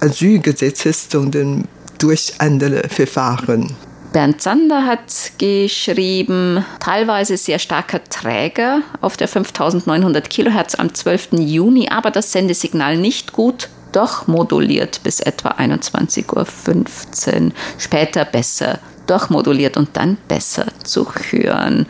Asylgesetzes, 0.00 1.08
sondern 1.10 1.66
durch 1.98 2.34
andere 2.38 2.88
Verfahren. 2.88 3.74
Bernd 4.12 4.40
Sander 4.40 4.86
hat 4.86 5.32
geschrieben, 5.38 6.64
teilweise 6.80 7.36
sehr 7.36 7.58
starker 7.58 8.02
Träger 8.04 8.80
auf 9.00 9.16
der 9.16 9.28
5900 9.28 10.30
Kilohertz 10.30 10.74
am 10.74 10.94
12. 10.94 11.32
Juni, 11.32 11.88
aber 11.90 12.10
das 12.10 12.32
Sendesignal 12.32 12.96
nicht 12.96 13.32
gut, 13.32 13.68
doch 13.92 14.26
moduliert 14.26 15.02
bis 15.02 15.20
etwa 15.20 15.50
21.15 15.50 17.44
Uhr. 17.46 17.52
Später 17.78 18.24
besser 18.24 18.78
durchmoduliert 19.06 19.76
und 19.76 19.90
dann 19.96 20.16
besser 20.28 20.66
zu 20.82 21.06
hören. 21.30 21.86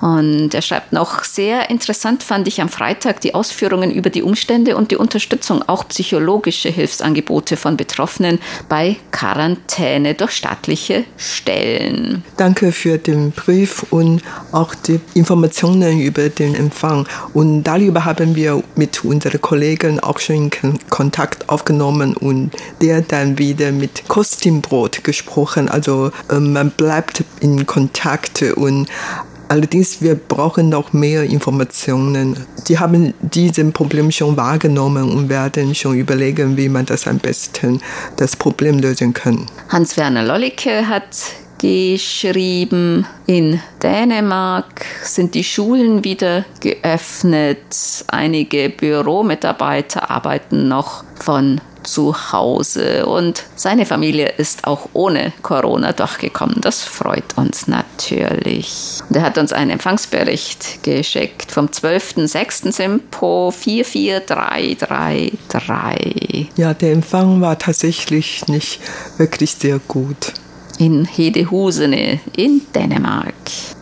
Und 0.00 0.54
er 0.54 0.62
schreibt 0.62 0.92
noch, 0.92 1.24
sehr 1.24 1.70
interessant 1.70 2.22
fand 2.22 2.46
ich 2.48 2.60
am 2.60 2.68
Freitag 2.68 3.20
die 3.20 3.34
Ausführungen 3.34 3.90
über 3.90 4.10
die 4.10 4.22
Umstände 4.22 4.76
und 4.76 4.90
die 4.90 4.96
Unterstützung, 4.96 5.62
auch 5.66 5.88
psychologische 5.88 6.68
Hilfsangebote 6.68 7.56
von 7.56 7.76
Betroffenen 7.76 8.38
bei 8.68 8.96
Quarantäne 9.10 10.14
durch 10.14 10.32
staatliche 10.32 11.04
Stellen. 11.16 12.22
Danke 12.36 12.72
für 12.72 12.98
den 12.98 13.32
Brief 13.32 13.84
und 13.90 14.22
auch 14.52 14.74
die 14.74 15.00
Informationen 15.14 16.00
über 16.00 16.28
den 16.28 16.54
Empfang. 16.54 17.06
Und 17.34 17.64
darüber 17.64 18.04
haben 18.04 18.36
wir 18.36 18.62
mit 18.76 19.04
unseren 19.04 19.40
Kollegen 19.40 20.00
auch 20.00 20.18
schon 20.18 20.50
Kontakt 20.90 21.48
aufgenommen 21.48 22.16
und 22.16 22.50
der 22.80 23.02
dann 23.02 23.38
wieder 23.38 23.72
mit 23.72 24.06
Kostümbrot 24.08 25.02
gesprochen. 25.04 25.68
Also 25.68 26.10
äh, 26.30 26.38
man 26.38 26.70
bleibt 26.70 27.24
in 27.40 27.66
Kontakt 27.66 28.42
und 28.42 28.88
Allerdings, 29.48 30.02
wir 30.02 30.14
brauchen 30.14 30.68
noch 30.68 30.92
mehr 30.92 31.22
Informationen. 31.24 32.36
Die 32.68 32.78
haben 32.78 33.14
dieses 33.20 33.72
Problem 33.72 34.10
schon 34.10 34.36
wahrgenommen 34.36 35.10
und 35.10 35.30
werden 35.30 35.74
schon 35.74 35.96
überlegen, 35.96 36.56
wie 36.58 36.68
man 36.68 36.84
das 36.84 37.06
am 37.06 37.18
besten 37.18 37.80
das 38.16 38.36
Problem 38.36 38.78
lösen 38.78 39.14
kann. 39.14 39.46
Hans-Werner 39.70 40.22
Lollicke 40.22 40.86
hat 40.86 41.16
geschrieben, 41.58 43.06
in 43.26 43.60
Dänemark 43.82 44.84
sind 45.02 45.34
die 45.34 45.44
Schulen 45.44 46.04
wieder 46.04 46.44
geöffnet. 46.60 48.04
Einige 48.08 48.68
Büromitarbeiter 48.68 50.10
arbeiten 50.10 50.68
noch 50.68 51.04
von 51.16 51.60
zu 51.92 52.32
Hause 52.32 53.06
und 53.06 53.44
seine 53.56 53.86
Familie 53.86 54.34
ist 54.36 54.66
auch 54.66 54.90
ohne 54.92 55.32
Corona 55.42 55.92
durchgekommen. 55.92 56.60
Das 56.60 56.84
freut 56.84 57.36
uns 57.36 57.66
natürlich. 57.66 59.00
Und 59.08 59.16
er 59.16 59.22
hat 59.22 59.38
uns 59.38 59.52
einen 59.52 59.70
Empfangsbericht 59.70 60.82
geschickt 60.82 61.50
vom 61.50 61.66
12.06. 61.66 62.72
Simpo 62.72 63.50
44333. 63.50 66.50
Ja, 66.56 66.74
der 66.74 66.92
Empfang 66.92 67.40
war 67.40 67.58
tatsächlich 67.58 68.46
nicht 68.48 68.80
wirklich 69.16 69.54
sehr 69.54 69.78
gut 69.78 70.34
in 70.78 71.06
Hedehusene 71.06 72.20
in 72.36 72.60
Dänemark. 72.72 73.34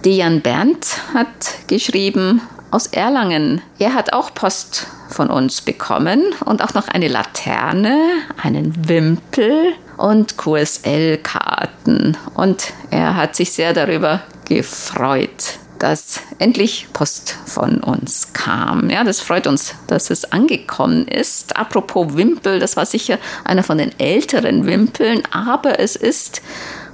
Dejan 0.05 0.41
Berndt 0.41 0.87
hat 1.13 1.67
geschrieben, 1.67 2.41
aus 2.71 2.87
Erlangen. 2.89 3.63
Er 3.79 3.95
hat 3.95 4.13
auch 4.13 4.35
Post 4.35 4.87
von 5.09 5.31
uns 5.31 5.61
bekommen 5.61 6.23
und 6.45 6.63
auch 6.63 6.75
noch 6.75 6.89
eine 6.89 7.09
Laterne, 7.09 7.99
einen 8.43 8.89
Wimpel 8.89 9.75
und 9.97 10.37
QSL-Karten. 10.37 12.17
Und 12.35 12.73
er 12.91 13.17
hat 13.17 13.37
sich 13.37 13.53
sehr 13.53 13.73
darüber 13.73 14.23
gefreut, 14.47 15.59
dass 15.79 16.21
endlich 16.39 16.89
Post 16.93 17.37
von 17.47 17.79
uns 17.83 18.33
kam. 18.33 18.91
Ja, 18.91 19.05
das 19.05 19.21
freut 19.21 19.47
uns, 19.47 19.75
dass 19.87 20.11
es 20.11 20.33
angekommen 20.33 21.07
ist. 21.09 21.57
Apropos 21.57 22.17
Wimpel, 22.17 22.59
das 22.59 22.77
war 22.77 22.87
sicher 22.87 23.19
einer 23.45 23.63
von 23.63 23.79
den 23.79 23.99
älteren 23.99 24.67
Wimpeln, 24.67 25.23
aber 25.31 25.79
es 25.81 25.97
ist 25.97 26.43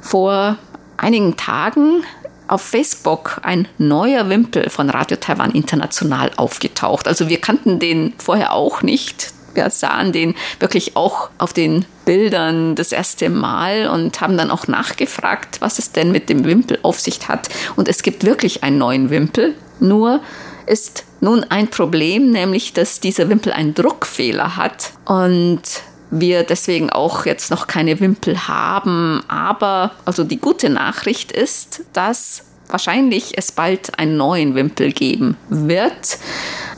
vor 0.00 0.56
einigen 0.96 1.36
Tagen 1.36 2.04
auf 2.48 2.62
Facebook 2.62 3.40
ein 3.42 3.68
neuer 3.78 4.28
Wimpel 4.28 4.70
von 4.70 4.90
Radio 4.90 5.16
Taiwan 5.16 5.52
International 5.52 6.30
aufgetaucht. 6.36 7.08
Also 7.08 7.28
wir 7.28 7.40
kannten 7.40 7.78
den 7.78 8.14
vorher 8.18 8.52
auch 8.52 8.82
nicht. 8.82 9.32
Wir 9.54 9.68
sahen 9.70 10.12
den 10.12 10.34
wirklich 10.60 10.96
auch 10.96 11.30
auf 11.38 11.52
den 11.52 11.84
Bildern 12.04 12.74
das 12.74 12.90
erste 12.90 13.28
Mal 13.28 13.86
und 13.88 14.20
haben 14.20 14.36
dann 14.36 14.50
auch 14.50 14.66
nachgefragt, 14.66 15.60
was 15.60 15.78
es 15.78 15.92
denn 15.92 16.10
mit 16.10 16.28
dem 16.28 16.44
Wimpel 16.44 16.78
auf 16.82 17.00
sich 17.00 17.28
hat. 17.28 17.48
Und 17.76 17.88
es 17.88 18.02
gibt 18.02 18.24
wirklich 18.24 18.62
einen 18.62 18.78
neuen 18.78 19.10
Wimpel. 19.10 19.54
Nur 19.78 20.20
ist 20.66 21.04
nun 21.20 21.44
ein 21.44 21.68
Problem, 21.68 22.30
nämlich 22.30 22.72
dass 22.72 23.00
dieser 23.00 23.28
Wimpel 23.28 23.52
einen 23.52 23.74
Druckfehler 23.74 24.56
hat 24.56 24.92
und 25.04 25.62
wir 26.12 26.44
deswegen 26.44 26.90
auch 26.90 27.26
jetzt 27.26 27.50
noch 27.50 27.66
keine 27.66 27.98
Wimpel 27.98 28.46
haben. 28.46 29.24
Aber 29.28 29.92
also 30.04 30.22
die 30.22 30.38
gute 30.38 30.68
Nachricht 30.68 31.32
ist, 31.32 31.82
dass 31.92 32.44
wahrscheinlich 32.68 33.36
es 33.36 33.50
bald 33.50 33.98
einen 33.98 34.16
neuen 34.16 34.54
Wimpel 34.54 34.92
geben 34.92 35.36
wird. 35.48 36.18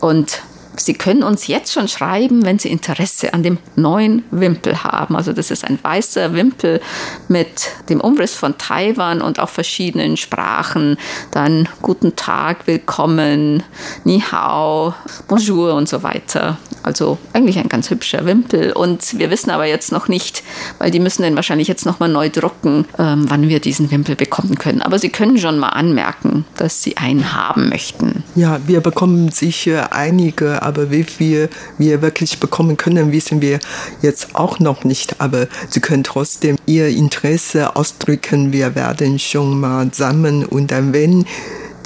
Und 0.00 0.40
Sie 0.76 0.94
können 0.94 1.22
uns 1.22 1.46
jetzt 1.46 1.72
schon 1.72 1.88
schreiben, 1.88 2.44
wenn 2.44 2.58
Sie 2.58 2.70
Interesse 2.70 3.32
an 3.32 3.42
dem 3.42 3.58
neuen 3.76 4.24
Wimpel 4.30 4.82
haben. 4.82 5.16
Also 5.16 5.32
das 5.32 5.50
ist 5.50 5.64
ein 5.64 5.78
weißer 5.80 6.34
Wimpel 6.34 6.80
mit 7.28 7.70
dem 7.88 8.00
Umriss 8.00 8.34
von 8.34 8.58
Taiwan 8.58 9.22
und 9.22 9.38
auch 9.38 9.48
verschiedenen 9.48 10.16
Sprachen. 10.16 10.96
Dann 11.30 11.68
guten 11.82 12.16
Tag, 12.16 12.66
willkommen, 12.66 13.62
ni 14.04 14.20
hao, 14.20 14.94
bonjour 15.28 15.74
und 15.74 15.88
so 15.88 16.02
weiter. 16.02 16.58
Also 16.82 17.18
eigentlich 17.32 17.58
ein 17.58 17.68
ganz 17.68 17.88
hübscher 17.88 18.26
Wimpel. 18.26 18.72
Und 18.72 19.18
wir 19.18 19.30
wissen 19.30 19.50
aber 19.50 19.64
jetzt 19.64 19.92
noch 19.92 20.08
nicht, 20.08 20.42
weil 20.78 20.90
die 20.90 21.00
müssen 21.00 21.22
den 21.22 21.37
wahrscheinlich 21.37 21.68
jetzt 21.68 21.87
nochmal 21.87 22.08
neu 22.08 22.28
drucken, 22.28 22.84
ähm, 22.98 23.24
wann 23.28 23.48
wir 23.48 23.60
diesen 23.60 23.90
Wimpel 23.90 24.16
bekommen 24.16 24.56
können. 24.56 24.82
Aber 24.82 24.98
Sie 24.98 25.08
können 25.08 25.38
schon 25.38 25.58
mal 25.58 25.70
anmerken, 25.70 26.44
dass 26.56 26.82
Sie 26.82 26.96
einen 26.96 27.32
haben 27.32 27.68
möchten. 27.68 28.22
Ja, 28.34 28.58
wir 28.66 28.80
bekommen 28.80 29.30
sicher 29.30 29.92
einige 29.92 30.63
aber 30.64 30.90
wie 30.90 31.05
viel 31.05 31.48
wir 31.79 32.03
wirklich 32.03 32.40
bekommen 32.40 32.77
können, 32.77 33.12
wissen 33.12 33.40
wir 33.40 33.59
jetzt 34.03 34.35
auch 34.35 34.59
noch 34.59 34.85
nicht. 34.85 35.20
Aber 35.20 35.46
Sie 35.68 35.81
können 35.81 36.05
trotzdem 36.05 36.57
Ihr 36.66 36.88
Interesse 36.88 37.77
ausdrücken. 37.77 38.53
Wir 38.53 38.74
werden 38.74 39.18
schon 39.18 39.61
mal 39.61 39.88
sammeln 39.92 40.44
und 40.44 40.70
dann, 40.70 40.92
wenn 40.92 41.27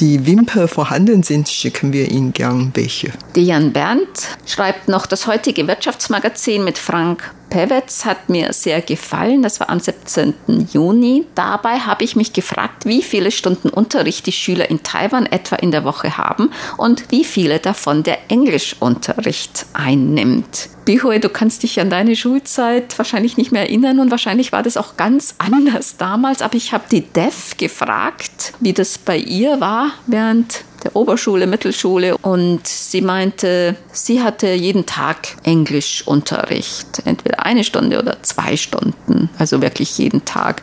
die 0.00 0.26
Wimper 0.26 0.68
vorhanden 0.68 1.22
sind, 1.22 1.48
schicken 1.48 1.92
wir 1.92 2.10
Ihnen 2.10 2.32
gern 2.32 2.70
welche. 2.74 3.10
Diane 3.34 3.70
Berndt 3.70 4.38
schreibt 4.46 4.88
noch, 4.88 5.06
das 5.06 5.26
heutige 5.26 5.66
Wirtschaftsmagazin 5.66 6.62
mit 6.62 6.78
Frank 6.78 7.34
Pewetz 7.50 8.04
hat 8.04 8.28
mir 8.28 8.52
sehr 8.52 8.80
gefallen. 8.82 9.42
Das 9.42 9.60
war 9.60 9.70
am 9.70 9.80
17. 9.80 10.68
Juni. 10.72 11.26
Dabei 11.34 11.80
habe 11.80 12.04
ich 12.04 12.16
mich 12.16 12.32
gefragt, 12.32 12.84
wie 12.84 13.02
viele 13.02 13.30
Stunden 13.30 13.68
Unterricht 13.68 14.26
die 14.26 14.32
Schüler 14.32 14.70
in 14.70 14.82
Taiwan 14.82 15.26
etwa 15.26 15.56
in 15.56 15.70
der 15.70 15.84
Woche 15.84 16.18
haben 16.18 16.50
und 16.76 17.10
wie 17.10 17.24
viele 17.24 17.58
davon 17.58 18.02
der 18.02 18.30
Englischunterricht 18.30 19.66
einnimmt. 19.72 20.68
Bihui, 20.84 21.20
du 21.20 21.28
kannst 21.28 21.62
dich 21.64 21.80
an 21.80 21.90
deine 21.90 22.16
Schulzeit 22.16 22.96
wahrscheinlich 22.96 23.36
nicht 23.36 23.52
mehr 23.52 23.62
erinnern 23.62 23.98
und 24.00 24.10
wahrscheinlich 24.10 24.52
war 24.52 24.62
das 24.62 24.76
auch 24.76 24.96
ganz 24.96 25.34
anders 25.38 25.96
damals. 25.96 26.42
Aber 26.42 26.54
ich 26.54 26.72
habe 26.72 26.84
die 26.90 27.02
Dev 27.02 27.56
gefragt, 27.56 28.54
wie 28.60 28.72
das 28.72 28.98
bei 28.98 29.18
ihr 29.18 29.60
war 29.60 29.90
während 30.06 30.64
der 30.84 30.94
Oberschule, 30.94 31.46
Mittelschule 31.46 32.16
und 32.18 32.66
sie 32.66 33.00
meinte, 33.00 33.76
sie 33.92 34.22
hatte 34.22 34.48
jeden 34.52 34.86
Tag 34.86 35.36
Englischunterricht, 35.42 37.02
entweder 37.04 37.44
eine 37.44 37.64
Stunde 37.64 37.98
oder 37.98 38.22
zwei 38.22 38.56
Stunden, 38.56 39.28
also 39.38 39.60
wirklich 39.62 39.98
jeden 39.98 40.24
Tag. 40.24 40.62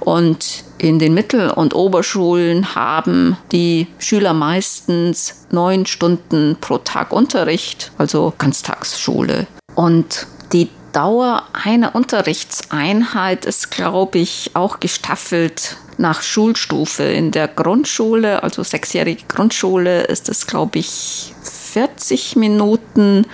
Und 0.00 0.64
in 0.78 0.98
den 0.98 1.14
Mittel- 1.14 1.50
und 1.50 1.74
Oberschulen 1.74 2.74
haben 2.74 3.36
die 3.52 3.86
Schüler 3.98 4.34
meistens 4.34 5.46
neun 5.50 5.86
Stunden 5.86 6.56
pro 6.60 6.78
Tag 6.78 7.12
Unterricht, 7.12 7.92
also 7.98 8.34
Ganztagsschule. 8.38 9.46
Und 9.74 10.26
die 10.52 10.68
Dauer 10.96 11.42
einer 11.52 11.94
Unterrichtseinheit 11.94 13.44
ist, 13.44 13.70
glaube 13.70 14.16
ich, 14.16 14.52
auch 14.54 14.80
gestaffelt 14.80 15.76
nach 15.98 16.22
Schulstufe. 16.22 17.02
In 17.02 17.32
der 17.32 17.48
Grundschule, 17.48 18.42
also 18.42 18.62
sechsjährige 18.62 19.24
Grundschule, 19.28 20.04
ist 20.04 20.30
es, 20.30 20.46
glaube 20.46 20.78
ich, 20.78 21.34
40 21.42 22.36
Minuten, 22.36 23.26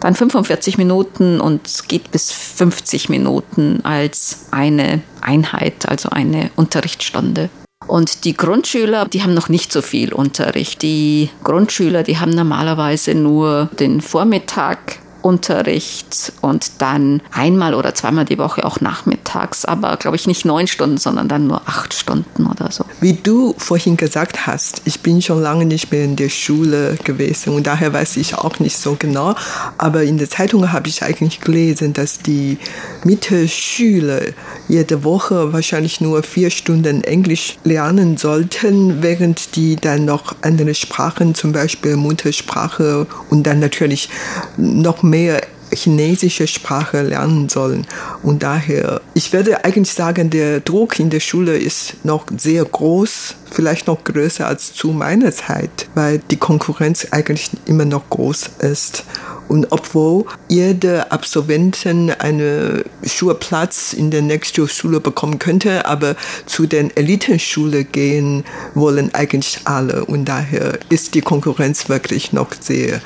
dann 0.00 0.14
45 0.14 0.78
Minuten 0.78 1.42
und 1.42 1.88
geht 1.88 2.10
bis 2.10 2.32
50 2.32 3.10
Minuten 3.10 3.80
als 3.84 4.46
eine 4.50 5.02
Einheit, 5.20 5.90
also 5.90 6.08
eine 6.08 6.50
Unterrichtsstunde. 6.56 7.50
Und 7.86 8.24
die 8.24 8.34
Grundschüler, 8.34 9.04
die 9.04 9.22
haben 9.22 9.34
noch 9.34 9.50
nicht 9.50 9.72
so 9.72 9.82
viel 9.82 10.14
Unterricht. 10.14 10.80
Die 10.80 11.28
Grundschüler, 11.44 12.02
die 12.02 12.18
haben 12.18 12.30
normalerweise 12.30 13.14
nur 13.14 13.68
den 13.78 14.00
Vormittag 14.00 14.99
Unterricht 15.22 16.32
und 16.40 16.70
dann 16.78 17.22
einmal 17.32 17.74
oder 17.74 17.94
zweimal 17.94 18.24
die 18.24 18.38
Woche 18.38 18.64
auch 18.64 18.80
nachmittags, 18.80 19.64
aber 19.64 19.96
glaube 19.96 20.16
ich 20.16 20.26
nicht 20.26 20.44
neun 20.44 20.66
Stunden, 20.66 20.98
sondern 20.98 21.28
dann 21.28 21.46
nur 21.46 21.62
acht 21.66 21.94
Stunden 21.94 22.46
oder 22.46 22.70
so. 22.70 22.84
Wie 23.00 23.14
du 23.14 23.54
vorhin 23.58 23.96
gesagt 23.96 24.46
hast, 24.46 24.82
ich 24.84 25.00
bin 25.00 25.22
schon 25.22 25.42
lange 25.42 25.64
nicht 25.64 25.90
mehr 25.92 26.04
in 26.04 26.16
der 26.16 26.28
Schule 26.28 26.96
gewesen 27.04 27.54
und 27.54 27.66
daher 27.66 27.92
weiß 27.92 28.16
ich 28.16 28.34
auch 28.34 28.58
nicht 28.58 28.76
so 28.76 28.96
genau, 28.98 29.34
aber 29.78 30.02
in 30.02 30.18
der 30.18 30.30
Zeitung 30.30 30.72
habe 30.72 30.88
ich 30.88 31.02
eigentlich 31.02 31.40
gelesen, 31.40 31.92
dass 31.92 32.18
die 32.18 32.58
Mittelschüler 33.04 34.20
jede 34.68 35.04
Woche 35.04 35.52
wahrscheinlich 35.52 36.00
nur 36.00 36.22
vier 36.22 36.50
Stunden 36.50 37.02
Englisch 37.02 37.58
lernen 37.64 38.16
sollten, 38.16 39.02
während 39.02 39.56
die 39.56 39.76
dann 39.76 40.04
noch 40.04 40.34
andere 40.42 40.74
Sprachen, 40.74 41.34
zum 41.34 41.52
Beispiel 41.52 41.96
Muttersprache 41.96 43.06
und 43.30 43.46
dann 43.46 43.60
natürlich 43.60 44.08
noch 44.56 45.02
mehr 45.10 45.42
chinesische 45.72 46.46
Sprache 46.46 47.02
lernen 47.02 47.48
sollen. 47.48 47.86
Und 48.22 48.42
daher, 48.42 49.00
ich 49.14 49.32
werde 49.32 49.64
eigentlich 49.64 49.92
sagen, 49.92 50.30
der 50.30 50.60
Druck 50.60 50.98
in 50.98 51.10
der 51.10 51.20
Schule 51.20 51.56
ist 51.56 52.04
noch 52.04 52.26
sehr 52.36 52.64
groß, 52.64 53.36
vielleicht 53.50 53.86
noch 53.86 54.04
größer 54.04 54.46
als 54.46 54.74
zu 54.74 54.88
meiner 54.88 55.32
Zeit, 55.32 55.88
weil 55.94 56.18
die 56.30 56.36
Konkurrenz 56.36 57.08
eigentlich 57.10 57.50
immer 57.66 57.84
noch 57.84 58.08
groß 58.10 58.50
ist. 58.60 59.04
Und 59.48 59.66
obwohl 59.70 60.26
jeder 60.48 61.10
Absolventen 61.10 62.10
einen 62.10 62.84
Schulplatz 63.04 63.92
in 63.92 64.12
der 64.12 64.22
nächsten 64.22 64.68
Schule 64.68 65.00
bekommen 65.00 65.40
könnte, 65.40 65.86
aber 65.86 66.14
zu 66.46 66.66
den 66.66 66.96
Elitenschule 66.96 67.82
gehen 67.84 68.44
wollen 68.74 69.12
eigentlich 69.12 69.58
alle. 69.64 70.04
Und 70.04 70.26
daher 70.26 70.78
ist 70.88 71.14
die 71.16 71.20
Konkurrenz 71.20 71.88
wirklich 71.88 72.32
noch 72.32 72.50
sehr 72.60 73.00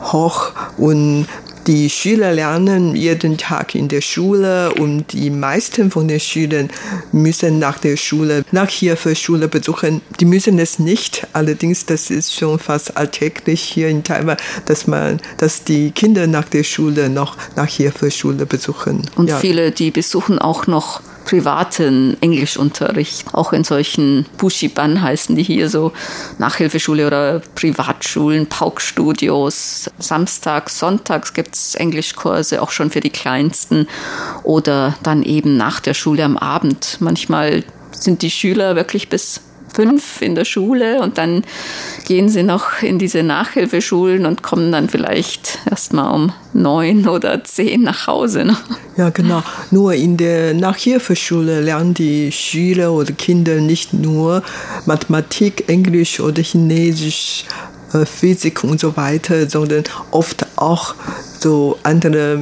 hoch 0.00 0.52
und 0.76 1.26
die 1.68 1.90
Schüler 1.90 2.32
lernen 2.32 2.96
jeden 2.96 3.36
Tag 3.36 3.74
in 3.74 3.88
der 3.88 4.00
Schule 4.00 4.72
und 4.72 5.12
die 5.12 5.28
meisten 5.28 5.90
von 5.90 6.08
den 6.08 6.18
Schülern 6.18 6.70
müssen 7.12 7.58
nach 7.58 7.78
der 7.78 7.98
Schule 7.98 8.42
Nachhilfeschule 8.52 9.48
besuchen. 9.48 10.00
Die 10.18 10.24
müssen 10.24 10.58
es 10.58 10.78
nicht. 10.78 11.26
Allerdings, 11.34 11.84
das 11.84 12.08
ist 12.08 12.34
schon 12.34 12.58
fast 12.58 12.96
alltäglich 12.96 13.60
hier 13.60 13.90
in 13.90 14.02
Taiwan, 14.02 14.38
dass 14.64 14.86
man, 14.86 15.20
dass 15.36 15.62
die 15.62 15.90
Kinder 15.90 16.26
nach 16.26 16.48
der 16.48 16.64
Schule 16.64 17.10
noch 17.10 17.36
Nachhilfeschule 17.54 18.46
besuchen. 18.46 19.02
Und 19.16 19.28
ja. 19.28 19.36
viele, 19.36 19.70
die 19.70 19.90
besuchen 19.90 20.38
auch 20.38 20.66
noch 20.66 21.02
privaten 21.28 22.16
Englischunterricht, 22.22 23.34
auch 23.34 23.52
in 23.52 23.62
solchen 23.62 24.24
Bushiban 24.38 25.02
heißen 25.02 25.36
die 25.36 25.42
hier 25.42 25.68
so 25.68 25.92
Nachhilfeschule 26.38 27.06
oder 27.06 27.42
Privatschulen, 27.54 28.46
Paukstudios. 28.46 29.90
Samstags, 29.98 30.78
sonntags 30.78 31.34
gibt 31.34 31.54
es 31.54 31.74
Englischkurse, 31.74 32.62
auch 32.62 32.70
schon 32.70 32.90
für 32.90 33.00
die 33.00 33.10
Kleinsten 33.10 33.88
oder 34.42 34.96
dann 35.02 35.22
eben 35.22 35.58
nach 35.58 35.80
der 35.80 35.92
Schule 35.92 36.24
am 36.24 36.38
Abend. 36.38 36.96
Manchmal 37.00 37.62
sind 37.90 38.22
die 38.22 38.30
Schüler 38.30 38.74
wirklich 38.74 39.10
bis 39.10 39.42
fünf 39.72 40.22
in 40.22 40.34
der 40.34 40.44
Schule 40.44 41.00
und 41.00 41.18
dann 41.18 41.44
gehen 42.06 42.28
sie 42.28 42.42
noch 42.42 42.82
in 42.82 42.98
diese 42.98 43.22
Nachhilfeschulen 43.22 44.26
und 44.26 44.42
kommen 44.42 44.72
dann 44.72 44.88
vielleicht 44.88 45.58
erst 45.70 45.92
mal 45.92 46.10
um 46.10 46.32
neun 46.52 47.08
oder 47.08 47.44
zehn 47.44 47.82
nach 47.82 48.06
Hause. 48.06 48.44
Ne? 48.44 48.56
Ja, 48.96 49.10
genau. 49.10 49.42
Nur 49.70 49.94
in 49.94 50.16
der 50.16 50.54
Nachhilfeschule 50.54 51.60
lernen 51.60 51.94
die 51.94 52.32
Schüler 52.32 52.92
oder 52.92 53.12
Kinder 53.12 53.56
nicht 53.56 53.92
nur 53.94 54.42
Mathematik, 54.86 55.68
Englisch 55.68 56.20
oder 56.20 56.42
Chinesisch, 56.42 57.44
äh, 57.92 58.04
Physik 58.04 58.64
und 58.64 58.80
so 58.80 58.96
weiter, 58.96 59.48
sondern 59.48 59.84
oft 60.10 60.46
auch 60.56 60.94
so 61.38 61.78
andere 61.82 62.40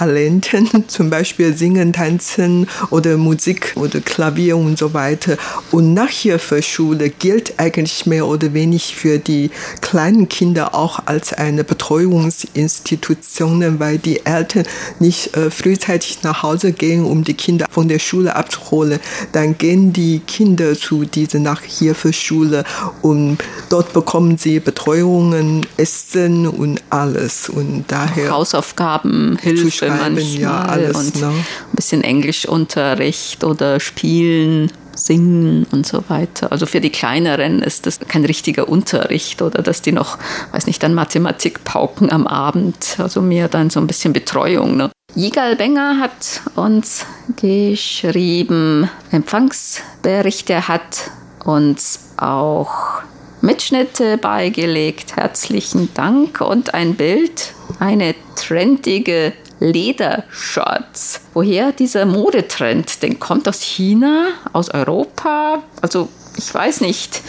Talenten, 0.00 0.84
zum 0.88 1.10
Beispiel 1.10 1.54
Singen, 1.54 1.92
Tanzen 1.92 2.66
oder 2.88 3.18
Musik 3.18 3.74
oder 3.76 4.00
Klavier 4.00 4.56
und 4.56 4.78
so 4.78 4.94
weiter. 4.94 5.36
Und 5.72 5.92
Nachhilfeschule 5.92 7.10
gilt 7.10 7.58
eigentlich 7.58 8.06
mehr 8.06 8.26
oder 8.26 8.54
weniger 8.54 8.70
für 8.80 9.18
die 9.18 9.50
kleinen 9.82 10.30
Kinder 10.30 10.74
auch 10.74 11.00
als 11.04 11.34
eine 11.34 11.64
Betreuungsinstitution, 11.64 13.78
weil 13.78 13.98
die 13.98 14.24
Eltern 14.24 14.64
nicht 15.00 15.36
äh, 15.36 15.50
frühzeitig 15.50 16.22
nach 16.22 16.42
Hause 16.42 16.72
gehen, 16.72 17.04
um 17.04 17.22
die 17.22 17.34
Kinder 17.34 17.66
von 17.70 17.88
der 17.88 17.98
Schule 17.98 18.34
abzuholen. 18.34 19.00
Dann 19.32 19.58
gehen 19.58 19.92
die 19.92 20.20
Kinder 20.20 20.78
zu 20.78 21.04
dieser 21.04 21.40
Nachhilfeschule 21.40 22.64
und 23.02 23.36
dort 23.68 23.92
bekommen 23.92 24.38
sie 24.38 24.60
Betreuungen, 24.60 25.66
Essen 25.76 26.46
und 26.46 26.82
alles. 26.88 27.50
Und 27.50 27.84
daher 27.88 28.30
Hausaufgaben, 28.30 29.36
Hilfe 29.42 29.89
manchmal 29.98 30.40
ja, 30.40 30.62
alles, 30.62 30.96
und 30.96 31.20
ne? 31.20 31.28
ein 31.28 31.44
bisschen 31.76 32.02
Englischunterricht 32.02 33.44
oder 33.44 33.80
Spielen 33.80 34.70
singen 34.94 35.66
und 35.70 35.86
so 35.86 36.04
weiter. 36.08 36.52
Also 36.52 36.66
für 36.66 36.80
die 36.80 36.90
Kleineren 36.90 37.62
ist 37.62 37.86
das 37.86 38.00
kein 38.00 38.24
richtiger 38.24 38.68
Unterricht 38.68 39.42
oder 39.42 39.62
dass 39.62 39.82
die 39.82 39.92
noch, 39.92 40.18
weiß 40.52 40.66
nicht, 40.66 40.82
dann 40.82 40.94
Mathematik 40.94 41.64
pauken 41.64 42.12
am 42.12 42.26
Abend. 42.26 42.96
Also 42.98 43.22
mehr 43.22 43.48
dann 43.48 43.70
so 43.70 43.80
ein 43.80 43.86
bisschen 43.86 44.12
Betreuung. 44.12 44.76
Ne? 44.76 44.90
Yigal 45.14 45.56
Benger 45.56 45.98
hat 45.98 46.42
uns 46.54 47.06
geschrieben, 47.40 48.88
Empfangsberichte 49.10 50.68
hat 50.68 51.10
uns 51.44 52.10
auch 52.16 53.02
Mitschnitte 53.40 54.18
beigelegt. 54.18 55.16
Herzlichen 55.16 55.88
Dank 55.94 56.40
und 56.40 56.74
ein 56.74 56.94
Bild, 56.94 57.54
eine 57.78 58.14
trendige 58.36 59.32
Ledershorts. 59.60 61.20
Woher 61.34 61.72
dieser 61.72 62.06
Modetrend? 62.06 63.02
Den 63.02 63.20
kommt 63.20 63.48
aus 63.48 63.60
China, 63.62 64.28
aus 64.52 64.70
Europa. 64.70 65.62
Also 65.80 66.08
ich 66.36 66.52
weiß 66.52 66.80
nicht. 66.80 67.22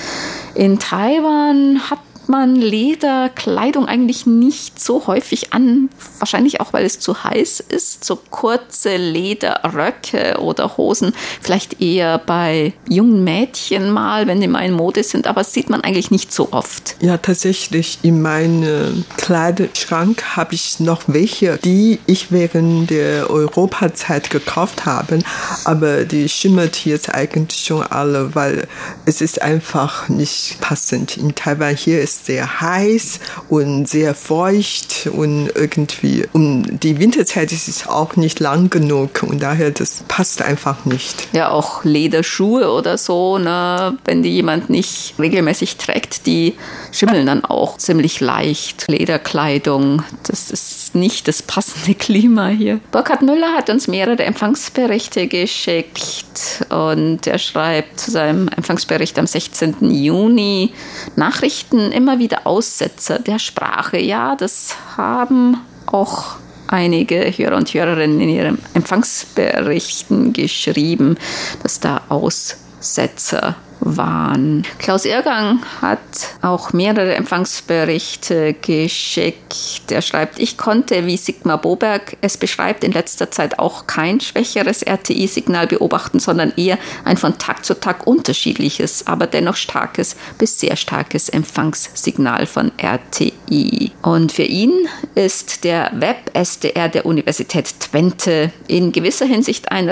In 0.55 0.79
Taiwan 0.79 1.89
hat 1.89 1.99
man 2.31 2.55
Lederkleidung 2.55 3.85
eigentlich 3.85 4.25
nicht 4.25 4.79
so 4.79 5.05
häufig 5.05 5.53
an. 5.53 5.89
Wahrscheinlich 6.17 6.61
auch, 6.61 6.73
weil 6.73 6.85
es 6.85 6.99
zu 6.99 7.23
heiß 7.23 7.59
ist. 7.59 8.03
So 8.03 8.15
kurze 8.15 8.97
Lederröcke 8.97 10.39
oder 10.39 10.77
Hosen. 10.77 11.13
Vielleicht 11.41 11.81
eher 11.81 12.17
bei 12.17 12.73
jungen 12.89 13.23
Mädchen 13.23 13.91
mal, 13.91 14.25
wenn 14.25 14.41
die 14.41 14.47
mal 14.47 14.65
in 14.65 14.73
Mode 14.73 15.03
sind. 15.03 15.27
Aber 15.27 15.41
das 15.41 15.53
sieht 15.53 15.69
man 15.69 15.81
eigentlich 15.81 16.09
nicht 16.09 16.33
so 16.33 16.49
oft. 16.51 16.95
Ja, 17.01 17.17
tatsächlich. 17.17 17.99
In 18.01 18.21
meinem 18.21 19.05
Kleiderschrank 19.17 20.35
habe 20.35 20.55
ich 20.55 20.79
noch 20.79 21.03
welche, 21.07 21.57
die 21.57 21.99
ich 22.07 22.31
während 22.31 22.89
der 22.89 23.29
Europazeit 23.29 24.29
gekauft 24.29 24.85
habe. 24.85 25.19
Aber 25.65 26.05
die 26.05 26.29
schimmert 26.29 26.85
jetzt 26.85 27.13
eigentlich 27.13 27.65
schon 27.65 27.83
alle, 27.83 28.33
weil 28.33 28.67
es 29.05 29.21
ist 29.21 29.41
einfach 29.41 30.09
nicht 30.09 30.59
passend. 30.61 31.17
In 31.17 31.35
Taiwan 31.35 31.75
hier 31.75 32.01
ist 32.01 32.20
sehr 32.25 32.61
heiß 32.61 33.19
und 33.49 33.87
sehr 33.87 34.15
feucht 34.15 35.09
und 35.11 35.51
irgendwie 35.55 36.25
um 36.33 36.79
die 36.79 36.99
Winterzeit 36.99 37.51
ist 37.51 37.67
es 37.67 37.87
auch 37.87 38.15
nicht 38.15 38.39
lang 38.39 38.69
genug 38.69 39.23
und 39.23 39.41
daher 39.41 39.71
das 39.71 40.03
passt 40.07 40.41
einfach 40.41 40.85
nicht. 40.85 41.27
Ja, 41.33 41.49
auch 41.49 41.83
Lederschuhe 41.83 42.71
oder 42.71 42.97
so, 42.97 43.37
ne, 43.37 43.97
wenn 44.05 44.23
die 44.23 44.31
jemand 44.31 44.69
nicht 44.69 45.13
regelmäßig 45.19 45.77
trägt, 45.77 46.25
die 46.25 46.55
schimmeln 46.91 47.25
dann 47.25 47.45
auch 47.45 47.77
ziemlich 47.77 48.19
leicht. 48.19 48.85
Lederkleidung, 48.87 50.03
das 50.23 50.51
ist 50.51 50.80
nicht 50.95 51.27
das 51.27 51.41
passende 51.41 51.95
Klima 51.95 52.47
hier. 52.47 52.79
Burkhard 52.91 53.21
Müller 53.21 53.53
hat 53.53 53.69
uns 53.69 53.87
mehrere 53.87 54.23
Empfangsberichte 54.23 55.27
geschickt 55.27 56.65
und 56.69 57.27
er 57.27 57.37
schreibt 57.37 57.99
zu 57.99 58.11
seinem 58.11 58.47
Empfangsbericht 58.49 59.17
am 59.19 59.27
16. 59.27 59.91
Juni 59.91 60.73
Nachrichten 61.15 61.91
immer 61.91 62.19
wieder 62.19 62.45
Aussetzer 62.45 63.19
der 63.19 63.39
Sprache. 63.39 63.99
Ja, 63.99 64.35
das 64.35 64.75
haben 64.97 65.57
auch 65.85 66.35
einige 66.67 67.25
Hörer 67.37 67.57
und 67.57 67.73
Hörerinnen 67.73 68.21
in 68.21 68.29
ihren 68.29 68.59
Empfangsberichten 68.73 70.33
geschrieben, 70.33 71.17
dass 71.63 71.79
da 71.79 72.01
Aussetzer 72.09 73.55
waren. 73.81 74.63
Klaus 74.79 75.05
Irgang 75.05 75.59
hat 75.81 75.99
auch 76.41 76.71
mehrere 76.71 77.15
Empfangsberichte 77.15 78.53
geschickt. 78.53 79.91
Er 79.91 80.01
schreibt, 80.01 80.39
ich 80.39 80.57
konnte, 80.57 81.05
wie 81.05 81.17
Sigmar 81.17 81.59
Boberg 81.59 82.17
es 82.21 82.37
beschreibt, 82.37 82.83
in 82.83 82.91
letzter 82.91 83.31
Zeit 83.31 83.59
auch 83.59 83.87
kein 83.87 84.21
schwächeres 84.21 84.83
RTI-Signal 84.83 85.67
beobachten, 85.67 86.19
sondern 86.19 86.53
eher 86.55 86.77
ein 87.03 87.17
von 87.17 87.37
Tag 87.37 87.65
zu 87.65 87.79
Tag 87.79 88.07
unterschiedliches, 88.07 89.07
aber 89.07 89.27
dennoch 89.27 89.55
starkes 89.55 90.15
bis 90.37 90.59
sehr 90.59 90.75
starkes 90.75 91.29
Empfangssignal 91.29 92.45
von 92.45 92.71
RTI. 92.77 93.91
Und 94.01 94.31
für 94.31 94.43
ihn 94.43 94.71
ist 95.15 95.63
der 95.63 95.91
Web-SDR 95.95 96.89
der 96.89 97.05
Universität 97.05 97.79
Twente 97.79 98.51
in 98.67 98.91
gewisser 98.91 99.25
Hinsicht 99.25 99.71
ein 99.71 99.89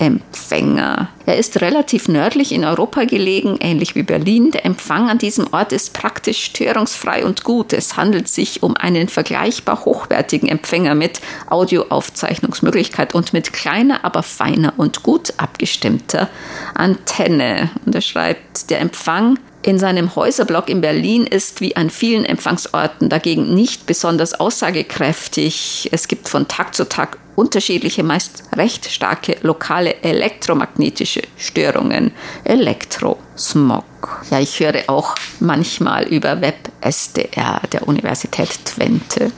Referenzempfänger. 0.00 1.08
Er 1.26 1.36
ist 1.36 1.60
relativ 1.60 2.08
nördlich 2.08 2.52
in 2.52 2.64
Europa 2.64 3.04
gelegen, 3.04 3.58
ähnlich 3.60 3.94
wie 3.94 4.02
Berlin. 4.02 4.50
Der 4.50 4.64
Empfang 4.64 5.08
an 5.08 5.18
diesem 5.18 5.52
Ort 5.52 5.72
ist 5.72 5.92
praktisch 5.92 6.44
störungsfrei 6.44 7.24
und 7.24 7.44
gut. 7.44 7.72
Es 7.72 7.96
handelt 7.96 8.28
sich 8.28 8.62
um 8.62 8.76
einen 8.76 9.08
vergleichbar 9.08 9.84
hochwertigen 9.84 10.48
Empfänger 10.48 10.94
mit 10.94 11.20
Audioaufzeichnungsmöglichkeit 11.48 13.14
und 13.14 13.32
mit 13.32 13.52
kleiner, 13.52 14.04
aber 14.04 14.22
feiner 14.22 14.74
und 14.76 15.02
gut 15.02 15.34
abgestimmter 15.36 16.28
Antenne. 16.74 17.70
Und 17.84 17.94
er 17.94 18.00
schreibt, 18.00 18.70
der 18.70 18.80
Empfang 18.80 19.38
in 19.62 19.78
seinem 19.78 20.16
Häuserblock 20.16 20.70
in 20.70 20.80
Berlin 20.80 21.26
ist 21.26 21.60
wie 21.60 21.76
an 21.76 21.90
vielen 21.90 22.24
Empfangsorten 22.24 23.10
dagegen 23.10 23.54
nicht 23.54 23.84
besonders 23.84 24.40
aussagekräftig. 24.40 25.90
Es 25.92 26.08
gibt 26.08 26.30
von 26.30 26.48
Tag 26.48 26.74
zu 26.74 26.88
Tag 26.88 27.18
unterschiedliche, 27.40 28.02
meist 28.02 28.44
recht 28.54 28.90
starke 28.90 29.36
lokale 29.40 30.02
elektromagnetische 30.02 31.22
Störungen. 31.38 32.12
Elektrosmog. 32.44 33.84
Ja, 34.30 34.40
ich 34.40 34.60
höre 34.60 34.82
auch 34.88 35.14
manchmal 35.40 36.04
über 36.04 36.40
Web-SDR 36.42 37.62
der 37.72 37.88
Universität 37.88 38.64
Twente. 38.64 39.32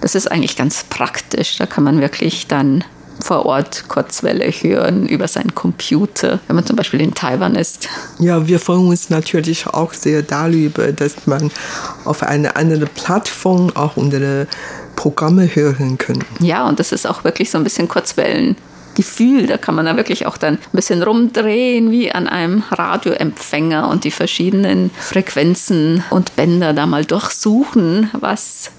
Das 0.00 0.14
ist 0.14 0.30
eigentlich 0.30 0.56
ganz 0.56 0.84
praktisch. 0.84 1.58
Da 1.58 1.66
kann 1.66 1.84
man 1.84 2.00
wirklich 2.00 2.46
dann 2.46 2.84
vor 3.20 3.46
Ort 3.46 3.84
Kurzwelle 3.88 4.46
hören 4.46 5.06
über 5.06 5.28
seinen 5.28 5.54
Computer, 5.54 6.40
wenn 6.46 6.56
man 6.56 6.66
zum 6.66 6.76
Beispiel 6.76 7.00
in 7.00 7.14
Taiwan 7.14 7.54
ist. 7.54 7.88
Ja, 8.18 8.46
wir 8.46 8.58
freuen 8.58 8.88
uns 8.88 9.10
natürlich 9.10 9.66
auch 9.66 9.92
sehr 9.92 10.22
darüber, 10.22 10.92
dass 10.92 11.26
man 11.26 11.50
auf 12.04 12.22
einer 12.22 12.56
anderen 12.56 12.88
Plattform 12.88 13.70
auch 13.74 13.96
unsere 13.96 14.46
Programme 14.96 15.54
hören 15.54 15.98
kann. 15.98 16.18
Ja, 16.40 16.68
und 16.68 16.78
das 16.78 16.92
ist 16.92 17.06
auch 17.06 17.24
wirklich 17.24 17.50
so 17.50 17.58
ein 17.58 17.64
bisschen 17.64 17.88
Kurzwellen. 17.88 18.56
Gefühl. 18.94 19.46
Da 19.46 19.56
kann 19.56 19.74
man 19.74 19.86
da 19.86 19.96
wirklich 19.96 20.26
auch 20.26 20.36
dann 20.36 20.54
ein 20.54 20.60
bisschen 20.72 21.02
rumdrehen 21.02 21.90
wie 21.90 22.12
an 22.12 22.28
einem 22.28 22.62
Radioempfänger 22.70 23.88
und 23.88 24.04
die 24.04 24.10
verschiedenen 24.10 24.90
Frequenzen 24.98 26.04
und 26.10 26.36
Bänder 26.36 26.72
da 26.72 26.86
mal 26.86 27.04
durchsuchen, 27.04 28.10
was 28.12 28.70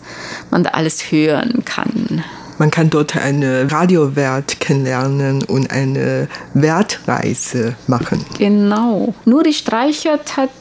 man 0.52 0.63
da 0.63 0.71
alles 0.71 1.12
hören 1.12 1.65
kann. 1.65 2.23
Man 2.60 2.69
kann 2.69 2.91
dort 2.91 3.17
eine 3.17 3.71
Radiowert 3.71 4.60
kennenlernen 4.60 5.43
und 5.43 5.71
eine 5.71 6.28
Wertreise 6.54 7.76
machen. 7.88 8.23
Genau. 8.38 9.15
Nuri 9.26 9.54
Streichert 9.54 10.38
hat 10.38 10.52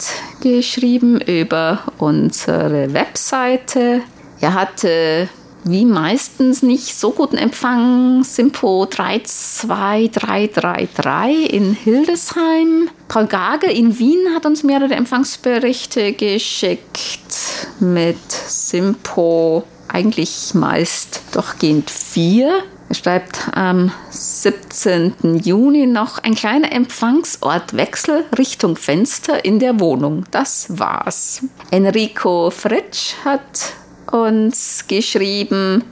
geschrieben 0.41 1.21
über 1.21 1.81
unsere 1.99 2.95
Webseite. 2.95 4.01
Er 4.41 4.55
hatte 4.55 5.29
wie 5.65 5.85
meistens 5.85 6.63
nicht 6.63 6.99
so 6.99 7.13
guten 7.13 7.37
Empfang. 7.37 8.25
Simpo 8.25 8.87
32333 8.87 11.53
in 11.53 11.75
Hildesheim. 11.75 12.89
Paul 13.09 13.27
Gage 13.27 13.71
in 13.71 13.99
Wien 13.99 14.35
hat 14.35 14.47
uns 14.47 14.63
mehrere 14.63 14.95
Empfangsberichte 14.95 16.15
geschickt 16.15 17.69
mit 17.81 18.17
Simpo 18.31 19.65
eigentlich 19.89 20.55
meist 20.55 21.23
durchgehend 21.33 21.91
vier. 21.91 22.63
Er 22.89 22.95
schreibt 22.95 23.51
am 23.55 23.93
17. 24.11 25.41
Juni 25.43 25.87
noch 25.87 26.19
ein 26.19 26.35
kleiner 26.35 26.73
Empfangsort 26.73 27.75
Wechsel 27.75 28.25
Richtung 28.37 28.77
Fenster 28.77 29.45
in 29.45 29.59
der 29.59 29.81
Wohnung. 29.81 30.25
Das 30.31 30.79
war's. 30.79 31.43
Enrico 31.71 32.51
Fritsch 32.51 33.15
hat 33.25 33.73
uns 34.13 34.87
geschrieben, 34.87 35.85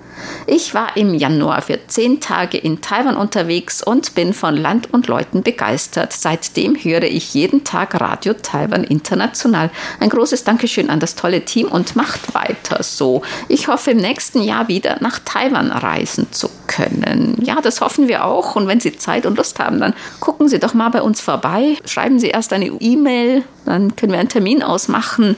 ich 0.46 0.74
war 0.74 0.96
im 0.96 1.14
Januar 1.14 1.62
für 1.62 1.78
zehn 1.87 2.20
Tage 2.20 2.59
in 2.59 2.80
Taiwan 2.80 3.16
unterwegs 3.16 3.83
und 3.83 4.14
bin 4.14 4.33
von 4.33 4.56
Land 4.56 4.92
und 4.92 5.06
Leuten 5.06 5.42
begeistert. 5.42 6.12
Seitdem 6.12 6.76
höre 6.76 7.04
ich 7.04 7.35
jeden 7.35 7.64
Tag 7.64 8.00
Radio 8.00 8.35
Taiwan 8.35 8.85
International. 8.85 9.70
Ein 9.98 10.11
großes 10.11 10.44
Dankeschön 10.44 10.90
an 10.90 11.00
das 11.00 11.14
tolle 11.14 11.44
Team 11.44 11.68
und 11.68 11.96
macht 11.96 12.35
weiter 12.35 12.83
so. 12.83 13.22
Ich 13.48 13.68
hoffe 13.68 13.92
im 13.92 13.98
nächsten 13.98 14.42
Jahr 14.42 14.68
wieder 14.68 14.98
nach 15.00 15.20
Taiwan 15.24 15.70
reisen 15.70 16.33
zu 16.33 16.50
können. 16.66 17.38
Ja, 17.42 17.61
das 17.61 17.80
hoffen 17.80 18.09
wir 18.09 18.24
auch. 18.24 18.56
Und 18.56 18.66
wenn 18.66 18.80
Sie 18.80 18.96
Zeit 18.96 19.26
und 19.26 19.37
Lust 19.37 19.59
haben, 19.59 19.80
dann 19.80 19.94
gucken 20.20 20.48
Sie 20.48 20.59
doch 20.59 20.74
mal 20.74 20.90
bei 20.90 21.02
uns 21.02 21.20
vorbei. 21.20 21.76
Schreiben 21.85 22.18
Sie 22.18 22.28
erst 22.28 22.52
eine 22.52 22.66
E-Mail, 22.66 23.44
dann 23.64 23.96
können 23.96 24.12
wir 24.12 24.18
einen 24.18 24.28
Termin 24.28 24.62
ausmachen. 24.62 25.37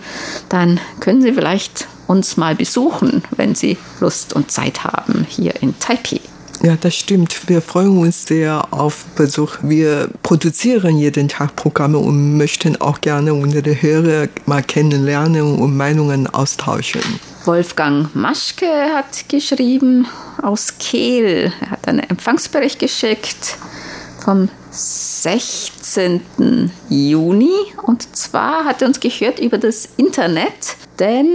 Dann 0.48 0.80
können 1.00 1.22
Sie 1.22 1.32
vielleicht 1.32 1.86
uns 2.06 2.36
mal 2.36 2.54
besuchen, 2.54 3.22
wenn 3.36 3.54
Sie 3.54 3.76
Lust 4.00 4.32
und 4.32 4.50
Zeit 4.50 4.84
haben 4.84 5.26
hier 5.28 5.62
in 5.62 5.78
Taipei. 5.78 6.20
Ja, 6.62 6.76
das 6.80 6.94
stimmt. 6.94 7.48
Wir 7.48 7.60
freuen 7.60 7.98
uns 7.98 8.24
sehr 8.24 8.72
auf 8.72 9.04
Besuch. 9.16 9.56
Wir 9.62 10.08
produzieren 10.22 10.96
jeden 10.96 11.28
Tag 11.28 11.56
Programme 11.56 11.98
und 11.98 12.36
möchten 12.36 12.80
auch 12.80 13.00
gerne 13.00 13.34
unsere 13.34 13.82
Hörer 13.82 14.28
mal 14.46 14.62
kennenlernen 14.62 15.58
und 15.58 15.76
Meinungen 15.76 16.28
austauschen. 16.28 17.02
Wolfgang 17.44 18.14
Maschke 18.14 18.70
hat 18.94 19.28
geschrieben 19.28 20.06
aus 20.40 20.78
Kehl. 20.78 21.52
Er 21.60 21.70
hat 21.70 21.88
einen 21.88 22.08
Empfangsbericht 22.08 22.78
geschickt 22.78 23.56
vom 24.24 24.48
16. 24.70 26.20
Juni. 26.88 27.50
Und 27.82 28.16
zwar 28.16 28.64
hat 28.64 28.82
er 28.82 28.88
uns 28.88 29.00
gehört 29.00 29.40
über 29.40 29.58
das 29.58 29.88
Internet, 29.96 30.76
denn 31.00 31.34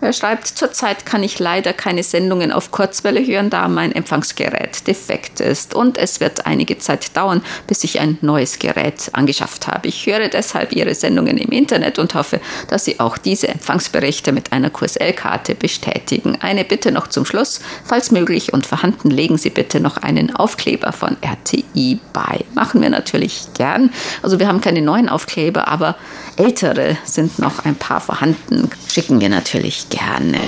er 0.00 0.12
schreibt, 0.12 0.46
zurzeit 0.46 1.06
kann 1.06 1.22
ich 1.22 1.38
leider 1.38 1.72
keine 1.72 2.02
Sendungen 2.02 2.52
auf 2.52 2.70
Kurzwelle 2.70 3.24
hören, 3.24 3.50
da 3.50 3.66
mein 3.68 3.92
Empfangsgerät 3.92 4.86
defekt 4.86 5.40
ist. 5.40 5.74
Und 5.74 5.98
es 5.98 6.20
wird 6.20 6.46
einige 6.46 6.78
Zeit 6.78 7.16
dauern, 7.16 7.42
bis 7.66 7.82
ich 7.84 7.98
ein 7.98 8.18
neues 8.20 8.58
Gerät 8.58 9.10
angeschafft 9.12 9.66
habe. 9.66 9.88
Ich 9.88 10.06
höre 10.06 10.28
deshalb 10.28 10.72
Ihre 10.72 10.94
Sendungen 10.94 11.38
im 11.38 11.50
Internet 11.50 11.98
und 11.98 12.14
hoffe, 12.14 12.40
dass 12.68 12.84
Sie 12.84 13.00
auch 13.00 13.16
diese 13.18 13.48
Empfangsberichte 13.48 14.32
mit 14.32 14.52
einer 14.52 14.70
QSL-Karte 14.70 15.54
bestätigen. 15.54 16.36
Eine 16.40 16.64
Bitte 16.64 16.92
noch 16.92 17.08
zum 17.08 17.24
Schluss. 17.24 17.60
Falls 17.84 18.10
möglich 18.10 18.52
und 18.52 18.66
vorhanden, 18.66 19.10
legen 19.10 19.38
Sie 19.38 19.50
bitte 19.50 19.80
noch 19.80 19.96
einen 19.96 20.34
Aufkleber 20.34 20.92
von 20.92 21.16
RTI 21.22 21.98
bei. 22.12 22.44
Machen 22.54 22.82
wir 22.82 22.90
natürlich 22.90 23.48
gern. 23.54 23.90
Also 24.22 24.38
wir 24.38 24.46
haben 24.46 24.60
keine 24.60 24.82
neuen 24.82 25.08
Aufkleber, 25.08 25.68
aber 25.68 25.96
ältere 26.36 26.96
sind 27.04 27.38
noch 27.38 27.64
ein 27.64 27.76
paar 27.76 28.00
vorhanden. 28.00 28.70
Schicken 28.92 29.20
wir 29.20 29.28
natürlich 29.28 29.85
gerne. 29.90 30.40